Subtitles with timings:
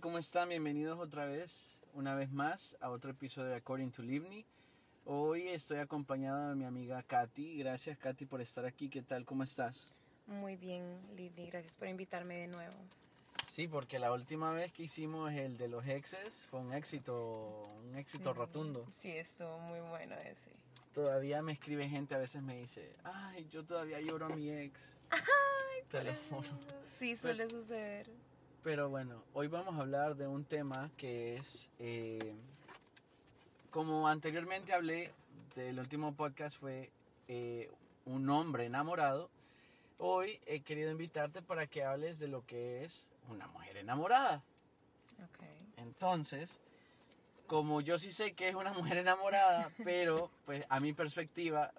[0.00, 0.10] tal?
[0.10, 0.48] ¿Cómo están?
[0.48, 4.44] Bienvenidos otra vez, una vez más, a otro episodio de According to Livni.
[5.04, 7.58] Hoy estoy acompañado de mi amiga Katy.
[7.58, 8.88] Gracias, Katy, por estar aquí.
[8.88, 9.24] ¿Qué tal?
[9.24, 9.92] ¿Cómo estás?
[10.26, 11.50] Muy bien, Livni.
[11.50, 12.74] Gracias por invitarme de nuevo.
[13.46, 17.96] Sí, porque la última vez que hicimos el de los exes fue un éxito, un
[17.96, 18.38] éxito Sí.
[18.38, 18.86] rotundo.
[18.92, 20.50] Sí, estuvo muy bueno ese.
[20.94, 24.96] Todavía me escribe gente, a veces me dice, ay, yo todavía lloro a mi ex.
[25.90, 26.46] Teléfono.
[26.88, 28.08] Sí, suele suceder.
[28.62, 32.34] Pero bueno, hoy vamos a hablar de un tema que es, eh,
[33.70, 35.14] como anteriormente hablé
[35.56, 36.90] del último podcast, fue
[37.26, 37.70] eh,
[38.04, 39.30] un hombre enamorado.
[39.96, 44.42] Hoy he querido invitarte para que hables de lo que es una mujer enamorada.
[45.24, 45.42] Ok.
[45.78, 46.60] Entonces,
[47.46, 51.72] como yo sí sé que es una mujer enamorada, pero pues a mi perspectiva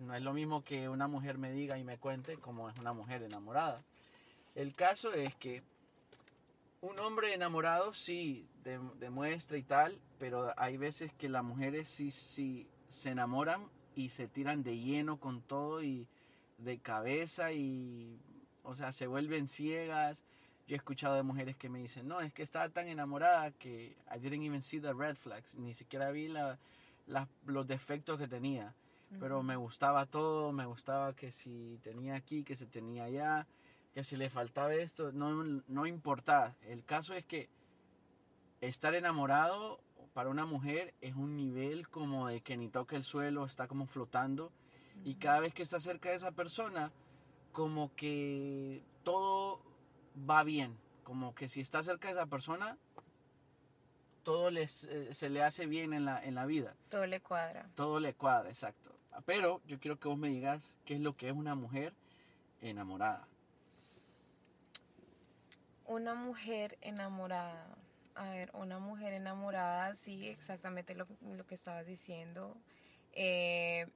[0.00, 2.92] no es lo mismo que una mujer me diga y me cuente como es una
[2.92, 3.82] mujer enamorada.
[4.54, 5.64] El caso es que
[6.80, 12.10] un hombre enamorado sí de- demuestra y tal, pero hay veces que las mujeres sí,
[12.10, 16.06] sí se enamoran y se tiran de lleno con todo y
[16.58, 18.18] de cabeza y,
[18.62, 20.24] o sea, se vuelven ciegas.
[20.66, 23.96] Yo he escuchado de mujeres que me dicen, no, es que estaba tan enamorada que
[24.14, 26.58] I didn't even see the red flags, ni siquiera vi la,
[27.46, 28.74] los defectos que tenía,
[29.18, 33.46] pero me gustaba todo, me gustaba que si tenía aquí, que se tenía allá,
[33.98, 36.54] que si le faltaba esto, no, no importaba.
[36.62, 37.48] El caso es que
[38.60, 39.80] estar enamorado
[40.14, 43.86] para una mujer es un nivel como de que ni toca el suelo, está como
[43.86, 44.52] flotando,
[45.02, 46.92] y cada vez que está cerca de esa persona,
[47.50, 49.60] como que todo
[50.30, 52.78] va bien, como que si está cerca de esa persona,
[54.22, 57.68] todo les, eh, se le hace bien en la, en la vida, Todo le cuadra.
[57.74, 58.94] todo le cuadra, exacto.
[59.26, 61.94] Pero yo quiero que vos me digas qué es lo que es una mujer
[62.60, 63.26] enamorada.
[65.88, 67.66] Una mujer enamorada.
[68.14, 72.56] A ver, una mujer enamorada, sí, exactamente lo, lo que estabas diciendo.
[73.12, 73.86] Eh,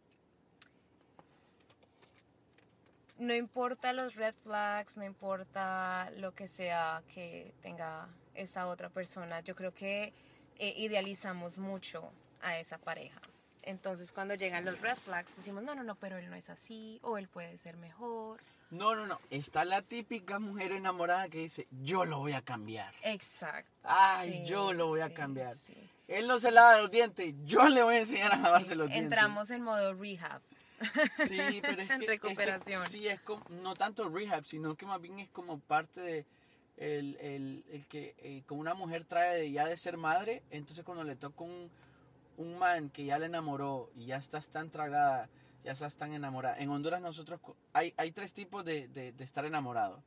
[3.19, 9.41] no importa los red flags, no importa lo que sea que tenga esa otra persona.
[9.41, 10.13] Yo creo que
[10.58, 12.11] eh, idealizamos mucho
[12.41, 13.20] a esa pareja.
[13.63, 16.98] Entonces, cuando llegan los red flags, decimos, no, no, no, pero él no es así,
[17.02, 18.41] o él puede ser mejor.
[18.72, 19.20] No, no, no.
[19.30, 22.92] Está la típica mujer enamorada que dice, yo lo voy a cambiar.
[23.02, 23.70] Exacto.
[23.84, 25.56] Ay, Sí, yo lo voy a sí, cambiar.
[25.56, 25.74] sí.
[26.08, 29.05] Él no se lava los dientes, yo le voy a enseñar a lavarse los dientes.
[29.05, 30.40] Entramos en modo rehab.
[31.28, 32.88] Sí, pero es que, en es que- recuperación.
[32.88, 36.27] sí, es como, no tanto rehab, sino que más bien es como parte de
[36.78, 40.84] el, el, el que eh, como una mujer trae de, ya de ser madre, entonces
[40.84, 41.70] cuando le toca un,
[42.39, 45.28] un man que ya le enamoró y ya estás tan tragada,
[45.64, 46.58] ya estás tan enamorada.
[46.58, 47.40] En Honduras nosotros,
[47.73, 50.02] hay, hay tres tipos de, de, de estar enamorado.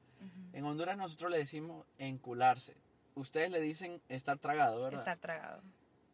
[0.54, 2.76] En Honduras nosotros le decimos encularse.
[3.16, 5.00] Ustedes le dicen estar tragado, ¿verdad?
[5.00, 5.62] Estar tragado.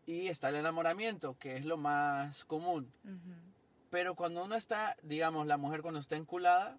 [0.06, 2.92] Y está el enamoramiento, que es lo más común.
[3.90, 6.78] Pero cuando uno está, digamos, la mujer cuando está enculada,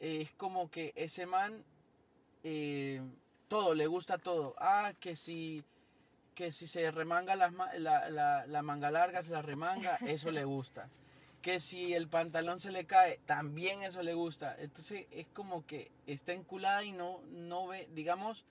[0.00, 1.64] eh, es como que ese man,
[2.44, 3.02] eh,
[3.48, 4.54] todo, le gusta todo.
[4.58, 5.62] Ah, que si,
[6.34, 10.30] que si se remanga las ma- la, la, la manga larga, se la remanga, eso
[10.30, 10.88] le gusta.
[11.42, 14.54] Que si el pantalón se le cae, también eso le gusta.
[14.58, 18.44] Entonces es como que está enculada y no, no ve, digamos,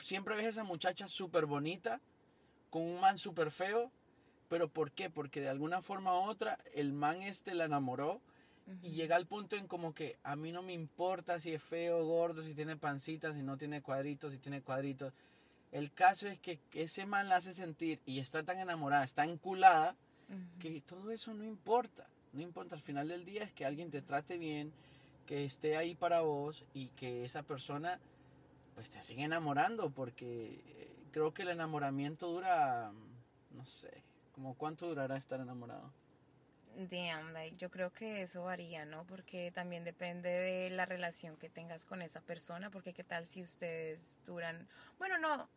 [0.00, 2.00] siempre ves a esa muchacha súper bonita,
[2.70, 3.90] con un man súper feo,
[4.48, 5.10] pero ¿por qué?
[5.10, 8.20] Porque de alguna forma u otra el man este la enamoró
[8.82, 12.04] y llega al punto en como que a mí no me importa si es feo,
[12.04, 15.12] gordo, si tiene pancita, si no tiene cuadritos, si tiene cuadritos.
[15.70, 19.24] El caso es que que ese man la hace sentir y está tan enamorada, está
[19.24, 19.96] enculada,
[20.58, 22.06] Que todo eso no importa.
[22.32, 24.72] No importa, al final del día es que alguien te trate bien,
[25.26, 28.00] que esté ahí para vos y que esa persona
[28.74, 32.92] pues te siga enamorando, porque eh, creo que el enamoramiento dura,
[33.52, 34.02] no sé,
[34.32, 35.92] como cuánto durará estar enamorado.
[36.76, 39.04] Damn, like, yo creo que eso varía, ¿no?
[39.04, 43.44] Porque también depende de la relación que tengas con esa persona, porque qué tal si
[43.44, 44.66] ustedes duran,
[44.98, 45.48] bueno, no,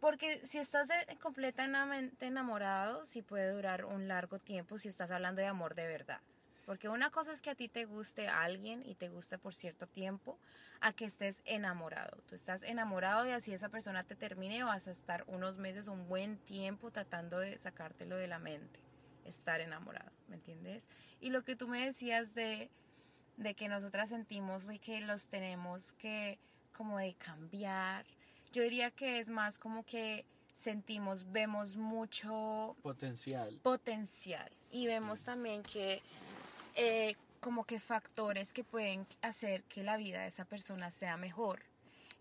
[0.00, 0.88] porque si estás
[1.20, 6.20] completamente enamorado, sí puede durar un largo tiempo si estás hablando de amor de verdad.
[6.64, 9.86] Porque una cosa es que a ti te guste alguien y te guste por cierto
[9.86, 10.36] tiempo,
[10.80, 12.18] a que estés enamorado.
[12.28, 16.08] Tú estás enamorado y así esa persona te termine, vas a estar unos meses, un
[16.08, 18.80] buen tiempo tratando de sacártelo de la mente
[19.24, 20.88] estar enamorado, ¿me entiendes?
[21.20, 22.70] Y lo que tú me decías de,
[23.36, 26.38] de que nosotras sentimos de que los tenemos que
[26.72, 28.04] como de cambiar,
[28.56, 33.60] yo diría que es más como que sentimos, vemos mucho Potencial.
[33.62, 36.00] potencial y vemos también que
[36.74, 41.60] eh, como que factores que pueden hacer que la vida de esa persona sea mejor.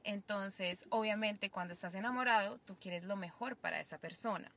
[0.03, 4.51] Entonces, obviamente, cuando estás enamorado, tú quieres lo mejor para esa persona.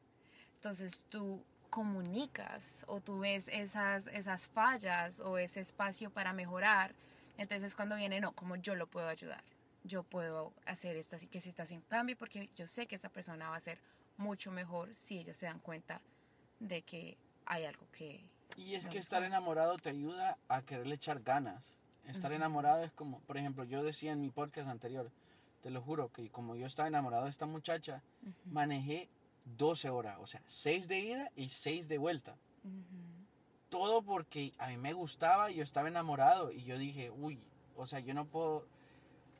[0.57, 6.93] Entonces, tú comunicas o tú ves esas, esas fallas o ese espacio para mejorar.
[7.39, 9.45] Entonces, cuando viene, no, como yo lo puedo ayudar.
[9.85, 13.51] Yo puedo hacer esta, que si está sin cambio, porque yo sé que esa persona
[13.51, 13.81] va a ser
[14.17, 16.01] mucho mejor si ellos se dan cuenta
[16.61, 17.17] de que
[17.47, 18.25] hay algo que...
[18.57, 21.75] Y es no que estar enamorado te ayuda a quererle echar ganas.
[22.05, 25.11] Estar enamorado es como, por ejemplo, yo decía en mi podcast anterior,
[25.63, 28.03] te lo juro, que como yo estaba enamorado de esta muchacha,
[28.47, 29.09] manejé
[29.57, 32.37] 12 horas, o sea, 6 de ida y 6 de vuelta.
[33.69, 37.39] Todo porque a mí me gustaba, yo estaba enamorado y yo dije, uy,
[37.77, 38.67] o sea, yo no puedo,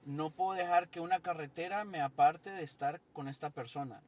[0.05, 4.01] no puedo dejar que una carretera me aparte de estar con esta persona.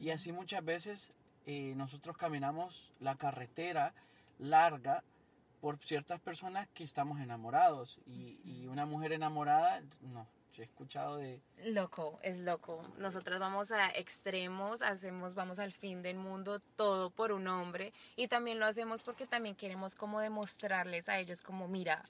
[0.00, 1.12] Y así muchas veces
[1.46, 3.94] eh, nosotros caminamos la carretera
[4.38, 5.02] larga
[5.60, 7.98] por ciertas personas que estamos enamorados.
[8.06, 11.40] Y, y una mujer enamorada, no, yo he escuchado de...
[11.64, 12.84] Loco, es loco.
[12.98, 17.92] Nosotras vamos a extremos, hacemos, vamos al fin del mundo, todo por un hombre.
[18.16, 22.04] Y también lo hacemos porque también queremos como demostrarles a ellos como, mira,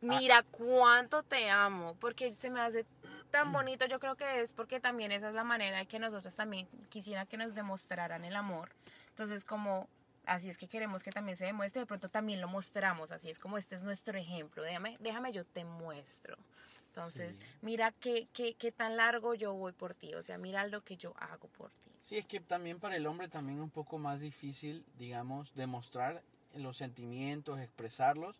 [0.00, 1.94] mira cuánto te amo.
[2.00, 2.86] Porque se me hace
[3.30, 6.34] tan bonito, yo creo que es porque también esa es la manera de que nosotros
[6.36, 8.70] también quisiera que nos demostraran el amor.
[9.10, 9.88] Entonces como...
[10.26, 13.38] Así es que queremos que también se demuestre, de pronto también lo mostramos, así es
[13.38, 16.36] como este es nuestro ejemplo, déjame, déjame yo te muestro.
[16.88, 17.42] Entonces, Sí.
[17.62, 20.98] mira qué, qué, qué tan largo yo voy por ti, o sea, mira lo que
[20.98, 21.90] yo hago por ti.
[22.02, 26.22] Sí, es que también para el hombre también es un poco más difícil, digamos, demostrar
[26.54, 28.36] los sentimientos, expresarlos.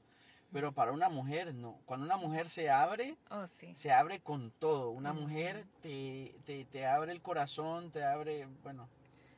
[0.52, 1.78] Pero para una mujer no.
[1.84, 3.74] Cuando una mujer se abre, Oh, sí.
[3.74, 4.90] se abre con todo.
[4.90, 8.88] Una mujer te, te, te abre el corazón, te abre, bueno,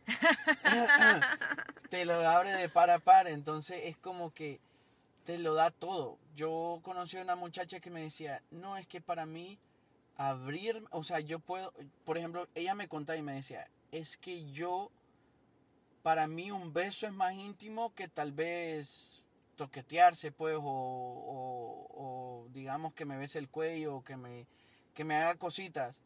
[1.91, 3.27] te lo abre de par a par.
[3.27, 4.61] Entonces es como que
[5.25, 6.19] te lo da todo.
[6.37, 9.59] Yo conocí a una muchacha que me decía, no, es que para mí
[10.17, 11.73] abrir, o sea, yo puedo,
[12.05, 14.91] por ejemplo, ella me contaba y me decía, es que yo,
[16.03, 19.20] para mí un beso es más íntimo que tal vez
[19.65, 21.87] toquetearse, pues, o, o-
[22.45, 24.47] o digamos que me bese el cuello, o que me,
[24.95, 26.01] que me haga cositas.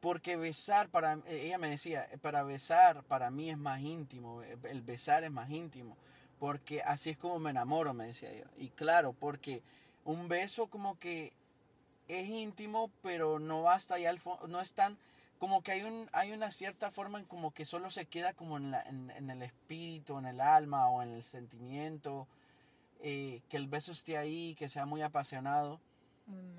[0.00, 5.22] Porque besar, para ella me decía, para besar para mí es más íntimo, el besar
[5.22, 5.96] es más íntimo,
[6.40, 8.46] porque así es como me enamoro, me decía ella.
[8.58, 9.62] Y claro, porque
[10.04, 11.32] un beso como que
[12.08, 14.98] es íntimo, pero no va hasta allá al fondo, no es tan,
[15.42, 18.58] como que hay, un, hay una cierta forma en como que solo se queda como
[18.58, 22.28] en, la- en, en el espíritu, en el alma o en el sentimiento,
[23.00, 25.80] eh, que el beso esté ahí, que sea muy apasionado.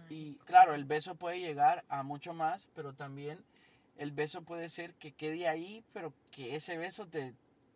[0.09, 3.39] Y claro, el beso puede llegar a mucho más, pero también
[3.95, 7.33] el beso puede ser que quede ahí, pero que ese beso te,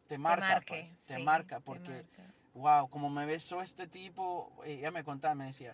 [0.09, 2.23] te marca, marque, pues, te marca, te porque, marca.
[2.53, 5.73] wow, como me besó este tipo, ella me contaba, me decía,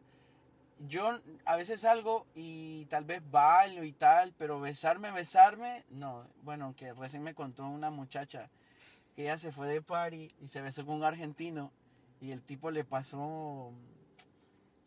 [0.80, 6.74] yo a veces salgo y tal vez bailo y tal, pero besarme, besarme, no, bueno,
[6.76, 8.50] que recién me contó una muchacha
[9.16, 11.72] que ella se fue de party y se besó con un argentino
[12.20, 13.72] y el tipo le pasó,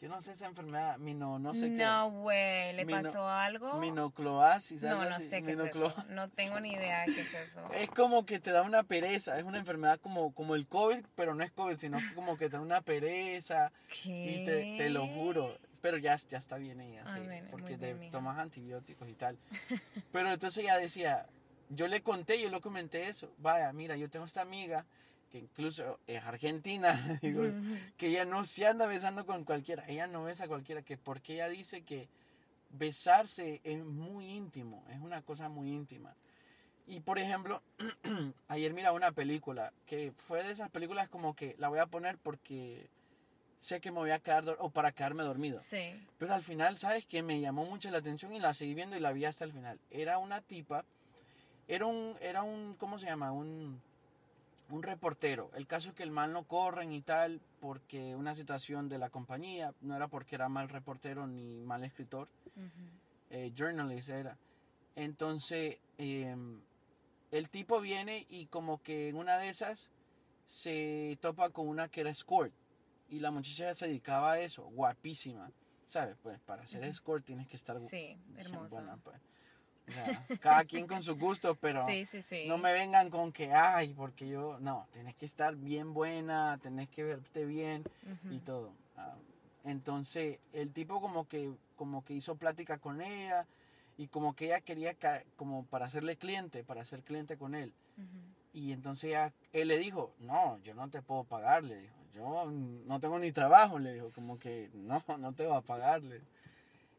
[0.01, 1.85] yo no sé esa enfermedad, mino, no sé qué.
[1.85, 3.75] No, güey, ¿le Mino- pasó algo?
[3.79, 5.95] Minocloasis, no, no sé qué es eso.
[6.11, 7.61] No tengo ni idea de qué es eso.
[7.75, 11.35] Es como que te da una pereza, es una enfermedad como, como el COVID, pero
[11.35, 13.73] no es COVID, sino como que te da una pereza
[14.03, 14.33] ¿Qué?
[14.33, 15.57] y te, te lo juro.
[15.87, 19.39] Pero ya, ya está bien ella, sí, bueno, muy porque bien, tomas antibióticos y tal.
[20.11, 21.27] Pero entonces ella decía,
[21.69, 24.85] yo le conté, yo le comenté eso, vaya, mira, yo tengo esta amiga
[25.31, 27.45] que incluso es argentina, digo,
[27.97, 31.35] que ella no se anda besando con cualquiera, ella no besa a cualquiera, que porque
[31.35, 32.09] ella dice que
[32.71, 36.17] besarse es muy íntimo, es una cosa muy íntima.
[36.89, 37.63] Y por ejemplo,
[38.49, 42.19] ayer mira una película que fue de esas películas como que la voy a poner
[42.19, 42.89] porque
[43.59, 45.61] sé que me voy a quedar o para quedarme dormido.
[45.61, 45.95] Sí.
[46.19, 47.23] Pero al final, ¿sabes qué?
[47.23, 49.79] Me llamó mucho la atención y la seguí viendo y la vi hasta el final.
[49.91, 50.85] Era una tipa,
[51.69, 53.33] era un, era un, ¿cómo se llama?
[53.33, 53.81] Un,
[54.71, 55.51] un reportero.
[55.55, 59.11] El caso es que el mal no corren y tal porque una situación de la
[59.11, 62.69] compañía, no era porque era mal reportero ni mal escritor, Ujú.
[63.31, 64.37] eh, journalist era.
[64.95, 66.37] Entonces, eh,
[67.31, 69.91] el tipo viene y como que en una de esas
[70.47, 72.53] se topa con una que era escort.
[73.09, 75.51] Y la muchacha se dedicaba a eso, guapísima.
[75.87, 76.17] ¿Sabes?
[76.23, 78.69] Pues para ser escort tienes que estar Sí, hermosa.
[78.69, 79.21] buena, pues.
[79.89, 82.47] O sea, cada quien con su gusto, pero Sí, sí, sí.
[82.49, 86.89] no me vengan con que, ay, porque yo, no, tienes que estar bien buena, tenés
[86.89, 87.85] que verte bien
[88.29, 88.73] y todo.
[88.97, 89.15] Ah,
[89.63, 93.47] entonces, el tipo como que, como que hizo plática con ella
[93.97, 97.73] y como que ella quería ca- como para hacerle cliente, para ser cliente con él.
[98.53, 102.51] Y entonces ella- él le dijo, no, yo no te puedo pagar, le dijo, yo
[102.87, 106.23] no tengo ni trabajo, le dijo, como que no, no te voy a pagarle.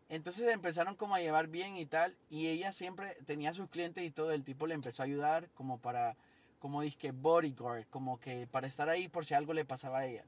[0.09, 4.11] Entonces empezaron como a llevar bien y tal, y ella siempre tenía sus clientes y
[4.11, 6.15] todo, el tipo le empezó a ayudar como para,
[6.59, 10.23] como dije, bodyguard, como que para estar ahí por si algo le pasaba a ella.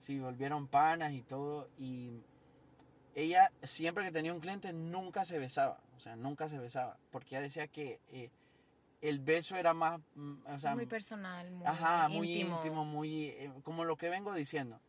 [0.00, 2.22] Si volvieron panas y todo, y
[3.14, 7.36] ella siempre que tenía un cliente nunca se besaba, o sea, nunca se besaba, porque
[7.36, 8.30] ella decía que eh,
[9.00, 12.56] el beso era más, mm, o sea, muy personal, muy, ajá, muy íntimo.
[12.56, 14.80] íntimo, muy, eh, como lo que vengo diciendo.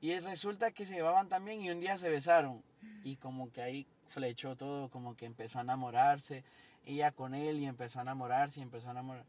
[0.00, 2.62] Y resulta que se llevaban también y un día se besaron.
[3.04, 6.44] Y como que ahí flechó todo, como que empezó a enamorarse.
[6.84, 9.24] Ella con él y empezó a enamorarse y empezó a enamorar.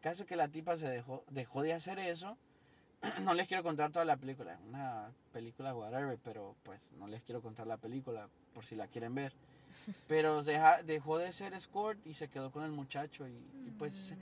[0.00, 2.36] Caso que la tipa se dejó, dejó de hacer eso.
[3.22, 7.40] No les quiero contar toda la película, una película whatever, pero pues no les quiero
[7.40, 9.32] contar la película por si la quieren ver.
[10.06, 13.32] Pero deja- dejó de ser escort y se quedó con el muchacho y,
[13.66, 14.14] y, pues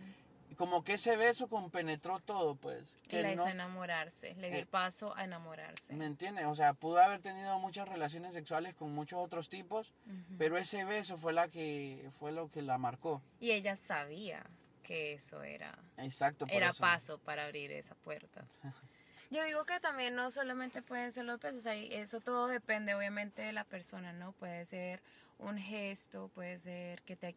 [0.56, 2.82] como que ese beso compenetró todo, pues.
[3.04, 5.92] Y Que la no, hizo enamorarse, le dio Eh, el paso a enamorarse.
[5.94, 6.46] ¿Me entiendes?
[6.46, 10.36] O sea, pudo haber tenido muchas relaciones sexuales con muchos otros tipos, Ujú.
[10.38, 13.20] pero ese beso fue la que fue lo que la marcó.
[13.38, 14.46] Y ella sabía
[14.82, 16.46] que eso era, Exacto.
[16.46, 16.80] por era eso.
[16.80, 18.46] paso para abrir esa puerta.
[19.30, 23.42] Yo digo que también no solamente pueden ser los besos, ahí eso todo depende obviamente
[23.42, 24.32] de la persona, ¿no?
[24.32, 25.02] Puede ser
[25.38, 27.34] un gesto, puede ser que te,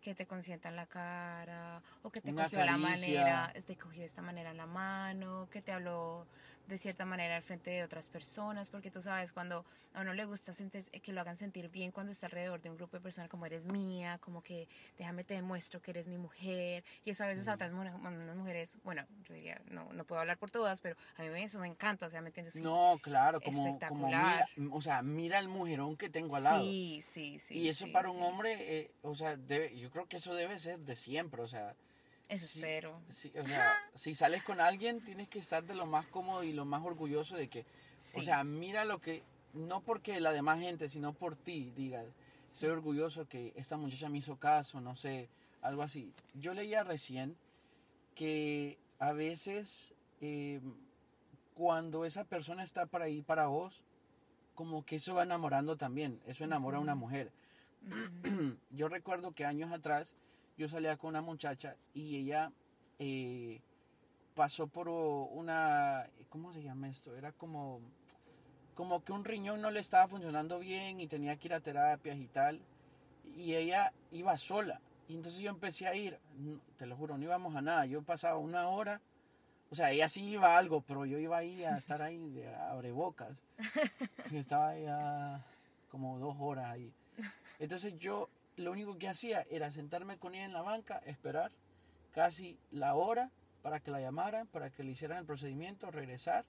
[0.00, 4.00] que te consienta en la cara, o que te Una cogió la manera, te cogió
[4.00, 6.26] de esta manera la mano, que te habló
[6.66, 10.24] de cierta manera al frente de otras personas, porque tú sabes, cuando a uno le
[10.24, 13.30] gusta sentir- que lo hagan sentir bien cuando está alrededor de un grupo de personas
[13.30, 14.68] como eres mía, como que
[14.98, 19.06] déjame te demuestro que eres mi mujer, y eso a veces a otras mujeres, bueno,
[19.28, 22.10] yo diría, no, no puedo hablar por todas, pero a mí eso me encanta, o
[22.10, 22.54] sea, ¿me entiendes?
[22.54, 24.48] Sí, No, claro, como, como Espectacular.
[24.56, 26.64] mira, o sea, mira el mujerón que tengo al lado.
[26.64, 27.54] sí, sí, sí.
[27.58, 30.58] y eso sí, para un hombre, eh, o sea, debe, yo creo que eso debe
[30.58, 31.74] ser de siempre, o sea,
[32.28, 32.58] Eso sí.
[32.58, 33.00] espero.
[33.08, 36.52] sí, o sea, si sales con alguien tienes que estar de lo más cómodo y
[36.52, 37.64] lo más orgulloso de que,
[37.98, 38.20] Sí.
[38.20, 39.22] o sea, mira lo que,
[39.54, 42.06] no porque la demás gente, sino por ti, digas,
[42.54, 45.28] soy orgulloso que esta muchacha me hizo caso, no sé,
[45.62, 46.12] algo así.
[46.34, 47.36] Yo leía recién
[48.14, 50.60] que a veces eh,
[51.54, 53.82] cuando esa persona está para ahí para vos,
[54.54, 57.30] como que eso va enamorando también, eso enamora a una mujer.
[58.70, 60.14] yo recuerdo que años atrás
[60.56, 62.50] yo salía con una muchacha y ella
[62.98, 63.60] eh,
[64.34, 67.14] pasó por una, ¿cómo se llama esto?
[67.16, 67.80] Era como,
[68.74, 72.16] como que un riñón no le estaba funcionando bien y tenía que ir a terapias
[72.16, 72.60] y tal.
[73.36, 74.80] Y ella iba sola.
[75.08, 77.86] Y entonces yo empecé a ir, no, te lo juro, no íbamos a nada.
[77.86, 79.00] Yo pasaba una hora,
[79.70, 82.54] o sea, ella sí iba a algo, pero yo iba ahí a estar ahí de
[82.54, 83.42] abrebocas.
[84.30, 85.44] Y estaba ahí a
[85.88, 86.92] como dos horas ahí.
[87.58, 91.52] Entonces yo lo único que hacía era sentarme con ella en la banca, esperar
[92.12, 93.30] casi la hora
[93.62, 96.44] para que la llamaran, para que le hicieran el procedimiento, regresar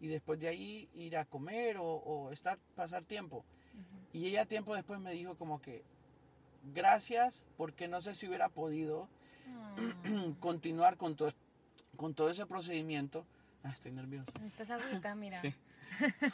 [0.00, 3.44] y después de ahí ir a comer o, o estar, pasar tiempo.
[4.12, 5.82] Y ella tiempo después me dijo como que
[6.72, 9.08] gracias porque no sé si hubiera podido
[9.46, 9.74] Ah,
[10.40, 11.30] continuar con todo,
[11.96, 13.26] con todo ese procedimiento.
[13.62, 14.30] Ah, estoy nervioso.
[14.40, 15.40] Necesitas agüita, mira.
[15.40, 15.54] Sí.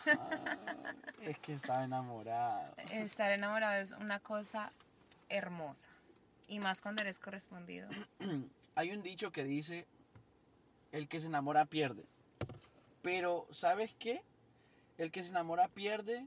[0.07, 2.75] Ah, es que estaba enamorado.
[2.91, 4.73] Estar enamorado es una cosa
[5.31, 5.89] hermosa.
[6.47, 7.89] Y más cuando eres correspondido.
[8.75, 9.87] Hay un dicho que dice,
[10.93, 12.05] el que se enamora pierde.
[13.03, 14.23] Pero, ¿sabes qué?
[14.99, 16.27] El que se enamora pierde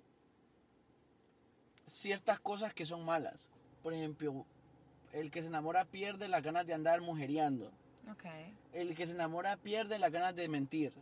[1.86, 3.48] ciertas cosas que son malas.
[3.82, 4.46] Por ejemplo,
[5.12, 7.72] el que se enamora pierde las ganas de andar mujeriando.
[8.12, 8.26] Ok.
[8.74, 10.94] El que se enamora pierde las ganas de mentir.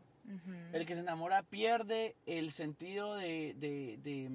[0.72, 4.32] El que se enamora pierde el sentido de, de, de,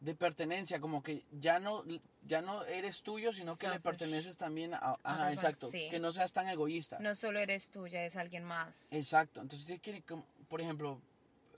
[0.00, 1.84] de pertenencia, como que ya no,
[2.24, 4.96] ya no eres tuyo, sino que le perteneces también a...
[5.02, 5.70] Ajá, exacto.
[5.70, 5.88] sí.
[5.90, 6.98] Que no seas tan egoísta.
[7.00, 8.92] No solo eres tuya, es alguien más.
[8.92, 9.40] Exacto.
[9.40, 11.00] Entonces, como, por ejemplo,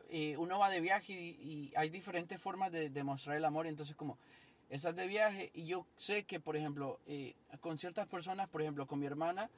[0.08, 3.66] eh, uno va de viaje y, y hay diferentes formas de demostrar el amor.
[3.66, 4.16] Entonces, como
[4.70, 8.86] estás de viaje y yo sé que, por ejemplo, eh, con ciertas personas, por ejemplo,
[8.86, 9.50] con mi hermana,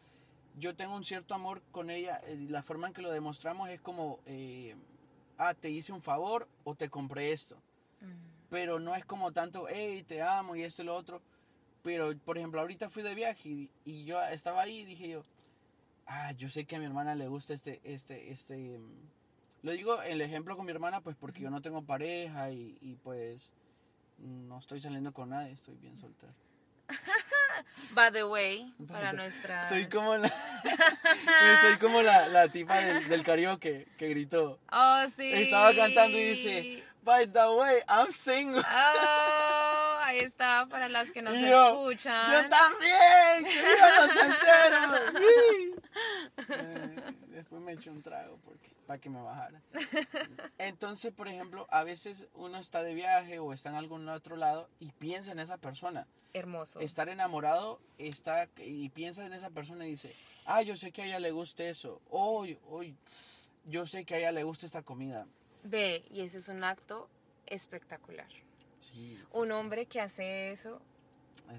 [0.58, 2.20] yo tengo un cierto amor con ella.
[2.26, 4.74] eh, la forma en que lo demostramos es como, eh,
[5.38, 7.56] ah, te hice un favor o te compré esto.
[8.00, 8.31] Mm.
[8.52, 11.22] Pero no es como tanto, hey, te amo y esto y lo otro.
[11.82, 15.24] Pero, por ejemplo, ahorita fui de viaje y, y yo estaba ahí y dije yo,
[16.06, 18.78] ah, yo sé que a mi hermana le gusta este, este, este...
[18.78, 19.08] mm,
[19.62, 22.96] Lo digo el ejemplo con mi hermana, pues porque yo no tengo pareja y, y,
[22.96, 23.54] pues
[24.18, 26.34] no estoy saliendo con nadie, estoy bien soltero.
[27.94, 29.66] By the way, para the- nuestra...
[29.66, 30.28] Soy como la,
[31.62, 34.58] soy como la, la tipa del, del karaoke que gritó.
[34.70, 35.32] Oh, sí.
[35.32, 38.62] Estaba cantando y dice, by the way, I'm single.
[38.62, 42.32] Oh, ahí está, para las que nos yo, escuchan.
[42.32, 43.62] Yo también, que
[43.96, 45.82] los solteros.
[46.48, 49.60] Eh, Después me eché un trago porque, para que me bajara.
[50.58, 54.68] Entonces, por ejemplo, a veces uno está de viaje o está en algún otro lado
[54.80, 56.06] y piensa en esa persona.
[56.34, 56.80] Hermoso.
[56.80, 60.14] Estar enamorado está y piensa en esa persona y dice,
[60.46, 62.00] ah, yo sé que a ella le gusta eso.
[62.10, 62.94] Hoy, hoy,
[63.64, 65.26] yo sé que a ella le gusta esta comida.
[65.64, 67.08] Ve, y ese es un acto
[67.46, 68.28] espectacular.
[68.78, 70.80] Sí, Un hombre que hace eso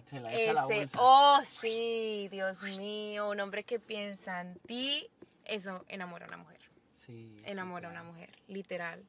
[0.05, 0.97] se la echa a la Ese, bolsa.
[1.01, 5.07] oh sí, Dios mío, un hombre que piensa en ti,
[5.45, 6.59] eso enamora a una mujer,
[6.93, 9.03] Sí, sí, enamora a una mujer, literal.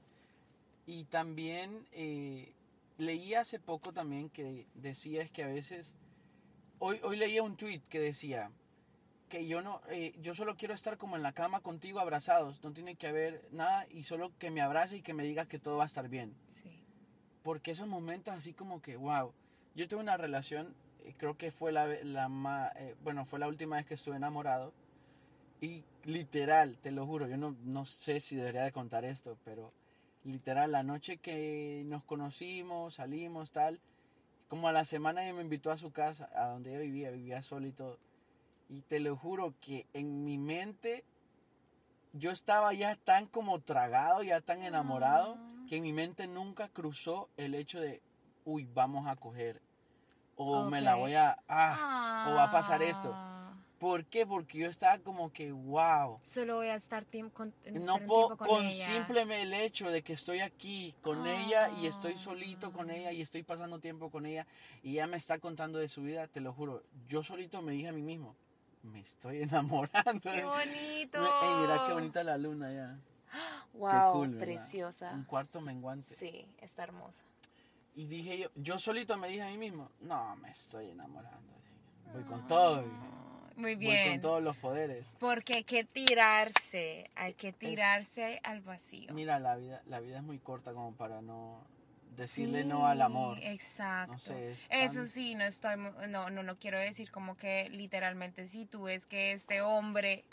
[0.86, 2.52] Y también eh,
[2.98, 5.96] leí hace poco también que decía es que a veces,
[6.78, 8.50] hoy, hoy leía un tweet que decía
[9.34, 12.72] que yo no, eh, yo solo quiero estar como en la cama contigo abrazados, no
[12.72, 15.76] tiene que haber nada y solo que me abrace y que me diga que todo
[15.78, 16.36] va a estar bien.
[16.48, 16.80] Sí.
[17.42, 19.32] Porque esos momentos así como que, wow,
[19.74, 20.72] yo tuve una relación,
[21.04, 24.14] eh, creo que fue la, la ma- eh, bueno, fue la última vez que estuve
[24.14, 24.72] enamorado.
[25.60, 29.72] Y literal, te lo juro, yo no, no sé si debería de contar esto, pero
[30.22, 33.80] literal, la noche que nos conocimos, salimos, tal,
[34.46, 37.42] como a la semana ella me invitó a su casa, a donde ella vivía, vivía
[37.42, 37.66] sola
[38.68, 41.04] y te lo juro que en mi mente
[42.12, 45.64] yo estaba ya tan como tragado, ya tan enamorado, Ah.
[45.68, 48.02] que en mi mente nunca cruzó el hecho de,
[48.44, 49.60] uy, vamos a coger.
[50.36, 51.36] O me la voy a...
[51.48, 53.10] Ah, o va a pasar esto.
[53.14, 54.26] Ah, ¿Por qué?
[54.26, 56.18] Porque yo estaba como que, wow.
[56.22, 58.86] Solo voy a estar tiempo con, No puedo, tiempo con, ella.
[58.86, 62.18] simple el hecho de que estoy aquí con ella y estoy Ah.
[62.18, 64.46] solito con ella y estoy pasando tiempo con ella
[64.82, 67.88] y ella me está contando de su vida, te lo juro, yo solito me dije
[67.88, 68.34] a mí mismo,
[68.84, 70.20] me estoy enamorando.
[70.32, 71.22] ¡Qué bonito!
[71.42, 72.98] Ey, mira qué bonita la luna ya.
[73.72, 75.10] Wow, preciosa.
[75.12, 76.14] Un cuarto menguante.
[76.14, 77.24] Sí, está hermosa.
[77.96, 81.52] Y dije yo, yo solito me dije a mí mismo, no, me estoy enamorando.
[82.12, 82.82] Voy con todo,
[83.56, 84.10] Muy voy Ah, bien.
[84.12, 85.06] con todos los poderes.
[85.18, 89.12] Porque hay que tirarse, hay que tirarse al vacío.
[89.14, 91.60] Mira, la vida, la vida es muy corta como para no
[92.16, 93.38] decirle no al amor.
[93.42, 94.12] Exacto.
[94.12, 95.76] No sé, es Eso sí, no estoy,
[96.08, 100.24] no, no, no quiero decir como que literalmente si tú ves que este hombre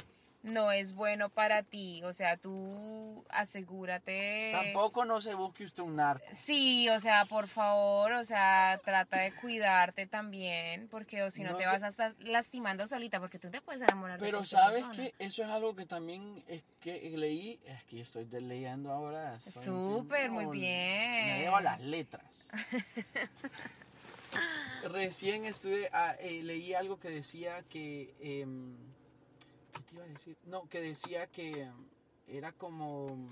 [0.43, 4.51] no es bueno para ti, o sea, tú asegúrate.
[4.51, 6.25] Tampoco no se busque usted un narco.
[6.31, 11.51] Sí, o sea, por favor, o sea, trata de cuidarte también, porque o si no,
[11.51, 15.13] No te vas a estar lastimando solita, porque tú te puedes enamorar Pero sabes que
[15.19, 19.39] eso es algo que también es que leí, es que estoy leyendo ahora.
[19.39, 21.39] Súper, muy bien.
[21.39, 22.49] Me a las letras.
[24.83, 29.00] Recién estuve, ah, eh, leí algo que decía que, em, ¿qué
[29.91, 30.37] te iba a decir?
[30.45, 31.73] No, que decía que em,
[32.27, 33.29] era como,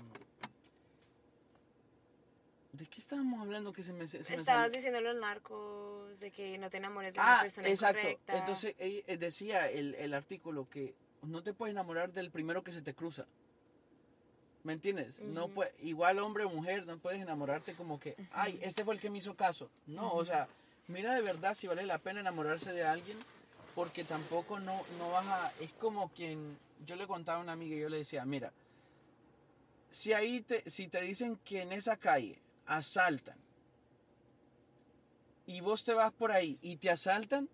[2.72, 6.68] ¿de qué estábamos hablando que se me, se Estabas diciendo los narcos, de que no
[6.70, 7.98] te enamores de Ah, una persona exacto.
[8.00, 8.38] incorrecta.
[8.38, 12.82] Entonces eh, decía el, el artículo que no te puedes enamorar del primero que se
[12.82, 13.24] te cruza.
[14.62, 15.18] ¿Me entiendes?
[15.20, 15.54] No Ujú.
[15.62, 19.08] pue- igual hombre o mujer, no puedes enamorarte como que, ay, este fue el que
[19.08, 19.70] me hizo caso.
[19.86, 20.46] No, o sea,
[20.88, 23.18] mira de verdad si vale la pena enamorarse de alguien,
[23.80, 25.52] porque tampoco no, no vas a...
[25.58, 26.58] Es como quien...
[26.84, 28.52] Yo le contaba a una amiga y yo le decía, mira,
[29.88, 33.38] si ahí te, si te dicen que en esa calle asaltan
[35.46, 37.48] y vos te vas por ahí y te asaltan,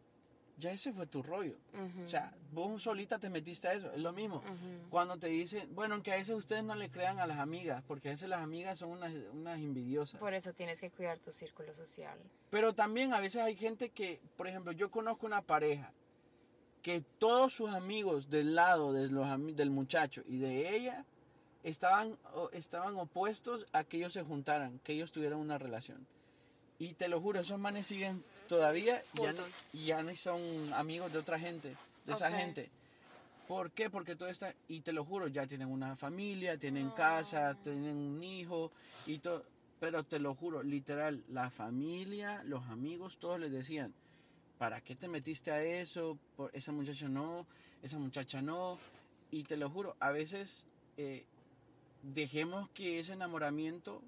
[0.59, 1.57] ya ese fue tu rollo.
[1.75, 4.39] Ujú, O sea, vos solita te metiste a eso, es lo mismo.
[4.39, 4.91] ujú.
[4.91, 8.09] Cuando te dicen, bueno, aunque a veces ustedes no le crean a las amigas, porque
[8.09, 10.19] a veces las amigas son unas, unas envidiosas.
[10.19, 12.19] Por eso tienes que cuidar tu círculo social.
[12.51, 15.93] Pero también a veces hay gente que, por ejemplo, yo conozco una pareja
[16.87, 21.05] que todos sus amigos del lado de los, del muchacho y de ella
[21.64, 22.16] estaban,
[22.53, 26.07] estaban opuestos a que ellos se juntaran, que ellos tuvieran una relación.
[26.79, 30.40] Y te lo juro, esos manes siguen todavía, ya no, ya no son
[30.75, 32.70] amigos de otra gente, de esa gente.
[33.49, 33.90] ¿Por qué?
[33.90, 38.22] Porque todo está, y te lo juro, ya tienen una familia, tienen casa, tienen un
[38.22, 38.70] hijo
[39.09, 39.42] y todo.
[39.81, 43.92] Pero te lo juro, literal, la familia, los amigos, todos les decían,
[44.59, 46.19] ¿para qué te metiste a eso?
[46.37, 47.47] Por- Esa muchacha no,
[47.83, 48.79] esa muchacha no.
[49.31, 50.64] Y te lo juro, a veces
[50.97, 51.25] eh,
[52.03, 54.01] dejemos que ese enamoramiento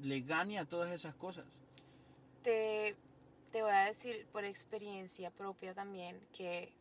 [0.00, 1.44] le gane a todas esas cosas.
[2.42, 2.96] Te,
[3.52, 6.72] te voy a decir por experiencia propia también que,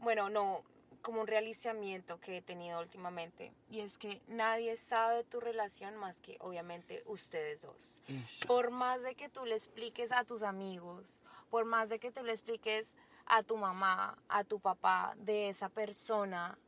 [0.00, 0.62] bueno, no,
[1.06, 6.18] como un realizamiento que he tenido últimamente, y es que nadie sabe tu relación más
[6.18, 8.02] que obviamente ustedes dos.
[8.48, 12.24] Por más de que tú le expliques a tus amigos, por más de que tú
[12.24, 16.58] le expliques a tu mamá, a tu papá de esa persona,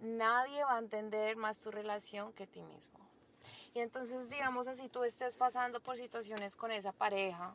[0.00, 2.98] nadie va a entender más tu relación que ti mismo.
[3.72, 7.54] Y entonces, digamos así, tú estés pasando por situaciones con esa pareja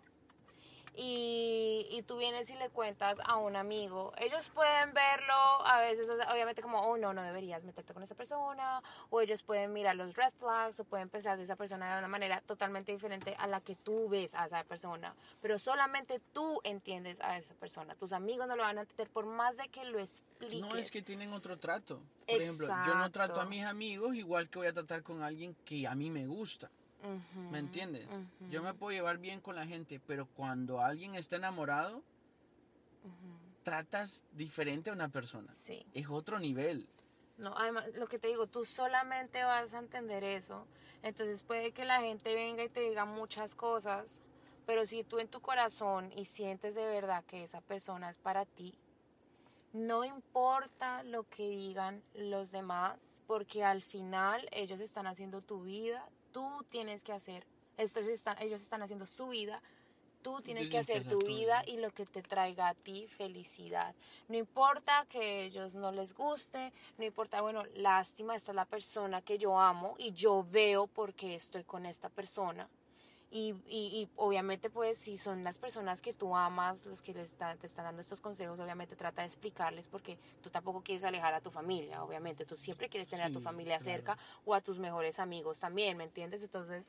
[0.95, 5.33] y, y tú vienes y le cuentas a un amigo, ellos pueden verlo
[5.65, 9.21] a veces, o sea, obviamente como, oh no, no deberías meterte con esa persona, o
[9.21, 12.41] ellos pueden mirar los red flags, o pueden pensar de esa persona de una manera
[12.41, 17.37] totalmente diferente a la que tú ves a esa persona, pero solamente tú entiendes a
[17.37, 20.59] esa persona, tus amigos no lo van a entender por más de que lo expliques.
[20.61, 22.01] No, es que tienen otro trato.
[22.27, 23.49] Por ejemplo, yo no trato a Exacto.
[23.49, 26.69] mis amigos igual que voy a tratar con alguien que a mí me gusta.
[27.51, 28.07] ¿Me entiendes?
[28.49, 32.01] Yo me puedo llevar bien con la gente, pero cuando alguien está enamorado,
[33.63, 35.53] tratas diferente a una persona.
[35.53, 35.85] Sí.
[35.93, 36.87] Es otro nivel.
[37.37, 40.67] No, además, lo que te digo, tú solamente vas a entender eso.
[41.01, 44.21] Entonces puede que la gente venga y te diga muchas cosas,
[44.65, 48.45] pero si tú en tu corazón y sientes de verdad que esa persona es para
[48.45, 48.77] ti,
[49.73, 56.07] no importa lo que digan los demás, porque al final ellos están haciendo tu vida,
[56.33, 57.45] tú tienes que hacer,
[57.77, 59.61] estos están, ellos están haciendo su vida,
[60.21, 62.73] tú tienes que tienes que hacer hacer tu vida y lo que te traiga a
[62.73, 63.95] ti felicidad.
[64.27, 69.21] No importa que ellos no les guste, no importa, bueno, lástima, esta es la persona
[69.21, 72.67] que yo amo y yo veo porque estoy con esta persona.
[73.35, 77.23] Y, y, y obviamente pues si son las personas que tú amas, los que le
[77.23, 81.33] están, te están dando estos consejos, obviamente trata de explicarles porque tú tampoco quieres alejar
[81.33, 83.91] a tu familia, obviamente tú siempre quieres tener a tu familia claro.
[83.91, 86.43] cerca o a tus mejores amigos también, ¿me entiendes?
[86.43, 86.87] Entonces,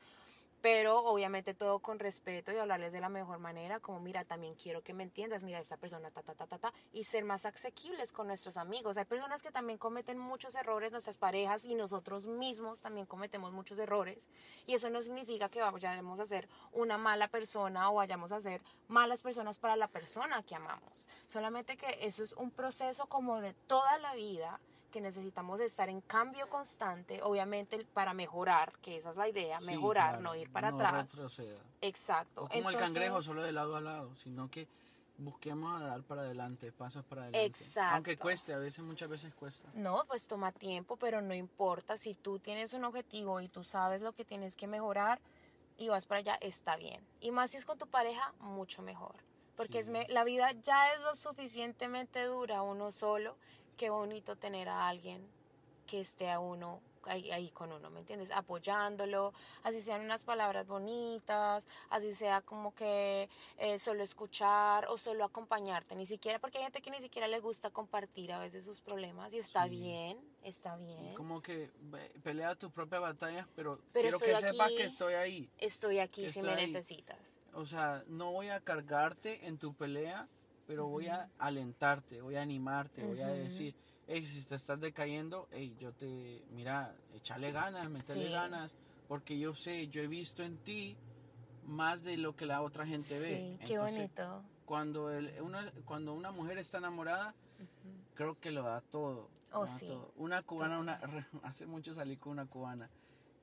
[0.65, 4.81] pero obviamente todo con respeto y hablarles de la mejor manera, como mira, también quiero
[4.81, 8.11] que me entiendas, mira, esta persona, ta, ta, ta, ta, ta, y ser más asequibles
[8.11, 8.97] con nuestros amigos.
[8.97, 13.77] Hay personas que también cometen muchos errores, nuestras parejas y nosotros mismos también cometemos muchos
[13.77, 14.27] errores,
[14.65, 18.59] y eso no significa que vayamos a ser una mala persona o vayamos a ser
[18.87, 21.07] malas personas para la persona que amamos.
[21.27, 24.59] Solamente que eso es un proceso como de toda la vida
[24.95, 29.65] que necesitamos estar en cambio constante, obviamente para mejorar, que esa es la idea, Sí,
[29.65, 31.11] mejorar, claro, no ir para no atrás.
[31.11, 31.59] retroceda.
[31.81, 32.43] Exacto.
[32.43, 34.69] O como el Entonces, cangrejo, solo de lado a lado, sino que
[35.17, 37.45] busquemos a dar para adelante, pasos para adelante.
[37.45, 37.93] Exacto.
[37.95, 39.67] Aunque cueste, a veces, muchas veces cuesta.
[39.73, 41.97] No, pues toma tiempo, pero no importa.
[41.97, 45.19] Si tú tienes un objetivo y tú sabes lo que tienes que mejorar
[45.77, 47.05] y vas para allá, está bien.
[47.19, 49.15] Y más si es con tu pareja, mucho mejor.
[49.57, 49.91] Porque es Sí.
[49.91, 53.35] me- la vida ya es lo suficientemente dura uno solo.
[53.77, 55.27] Qué bonito tener a alguien
[55.85, 58.31] que esté a uno ahí, ahí con uno, ¿me entiendes?
[58.31, 59.33] Apoyándolo,
[59.63, 65.95] así sean unas palabras bonitas, así sea como que eh, solo escuchar o solo acompañarte,
[65.95, 69.33] ni siquiera, porque hay gente que ni siquiera le gusta compartir a veces sus problemas
[69.33, 69.69] y está Sí.
[69.71, 71.13] bien, está bien.
[71.13, 71.69] Como que
[72.23, 74.77] pelea tus propias batallas, pero, Pero quiero que estoy sepas aquí.
[74.77, 75.49] que estoy ahí.
[75.59, 76.65] Estoy aquí si me ahí.
[76.65, 77.37] necesitas.
[77.53, 80.27] O sea, no voy a cargarte en tu pelea,
[80.67, 83.75] pero voy a alentarte, voy a animarte, voy a decir,
[84.07, 88.31] hey, si te estás decayendo, hey, yo te, mira, échale ganas, métele Sí.
[88.31, 88.71] ganas,
[89.07, 90.95] porque yo sé, yo he visto en ti
[91.67, 93.27] más de lo que la otra gente ve.
[93.27, 94.43] Sí, qué Entonces, bonito.
[94.65, 97.35] Cuando, el, una, cuando una mujer está enamorada,
[98.15, 99.29] creo que lo da todo.
[99.51, 99.87] lo Oh, da sí.
[99.87, 100.11] todo.
[100.17, 100.99] Una cubana, una,
[101.43, 102.89] hace mucho salí con una cubana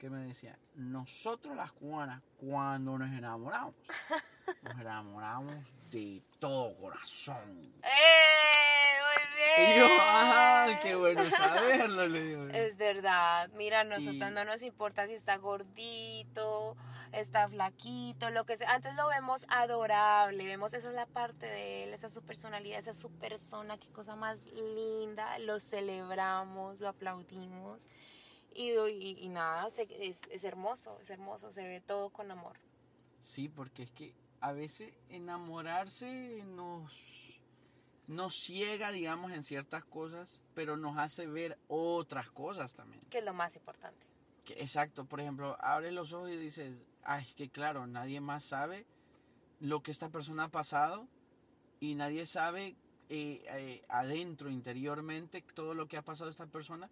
[0.02, 3.72] que me decía, nosotros las cubanas, cuando nos enamoramos,
[4.64, 5.54] nos enamoramos
[5.92, 7.72] de todo corazón.
[7.84, 8.98] ¡Eh!
[8.98, 9.76] Muy bien.
[9.76, 12.08] Y yo, ¡ah, qué bueno saberlo!
[12.08, 12.48] Le digo.
[12.48, 16.76] Es verdad, mira, nosotros Y- no nos importa si está gordito,
[17.12, 18.72] está flaquito, lo que sea.
[18.72, 22.80] Antes lo vemos adorable, vemos esa es la parte de él, esa es su personalidad,
[22.80, 25.38] esa es su persona, qué cosa más linda.
[25.38, 27.88] Lo celebramos, lo aplaudimos
[28.54, 32.56] y, y- y nada, se- es, es hermoso, es hermoso, se ve todo con amor.
[33.20, 37.40] Sí, porque es que a veces enamorarse nos,
[38.06, 43.02] nos ciega, digamos, en ciertas cosas, pero nos hace ver otras cosas también.
[43.10, 44.06] Que es lo más importante.
[44.44, 48.86] Que, exacto, por ejemplo, abres los ojos y dices, ay, que claro, nadie más sabe
[49.60, 51.06] lo que esta persona ha pasado
[51.78, 52.74] y nadie sabe
[53.08, 56.90] eh, eh, adentro, interiormente, todo lo que ha pasado esta persona,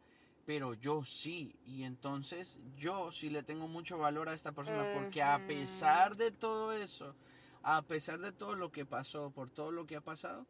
[0.51, 5.23] pero yo sí, y entonces yo sí le tengo mucho valor a esta persona, porque
[5.23, 7.15] a pesar de todo eso,
[7.63, 10.45] a pesar de todo lo que pasó, por todo lo que ha pasado,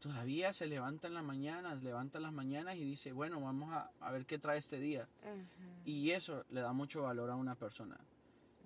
[0.00, 3.88] todavía se levanta en las mañanas, levanta en las mañanas y dice, bueno, vamos a,
[4.00, 5.06] a ver qué trae este día.
[5.84, 7.96] Y eso le da mucho valor a una persona.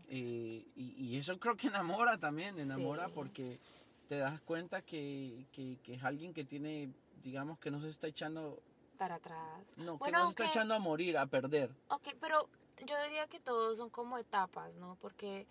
[0.09, 3.13] Eh, y, y eso creo que enamora también, enamora Sí.
[3.15, 3.61] porque
[4.09, 6.89] te das cuenta que, que, que es alguien que tiene,
[7.23, 8.63] digamos, que no se está echando,
[9.01, 9.65] Para atrás.
[9.79, 11.71] no, que Bueno, no se está aunque- echando a morir, a perder.
[11.89, 12.51] Ok, pero
[12.85, 14.99] yo diría que todos son como etapas, ¿no?
[15.01, 15.47] Porque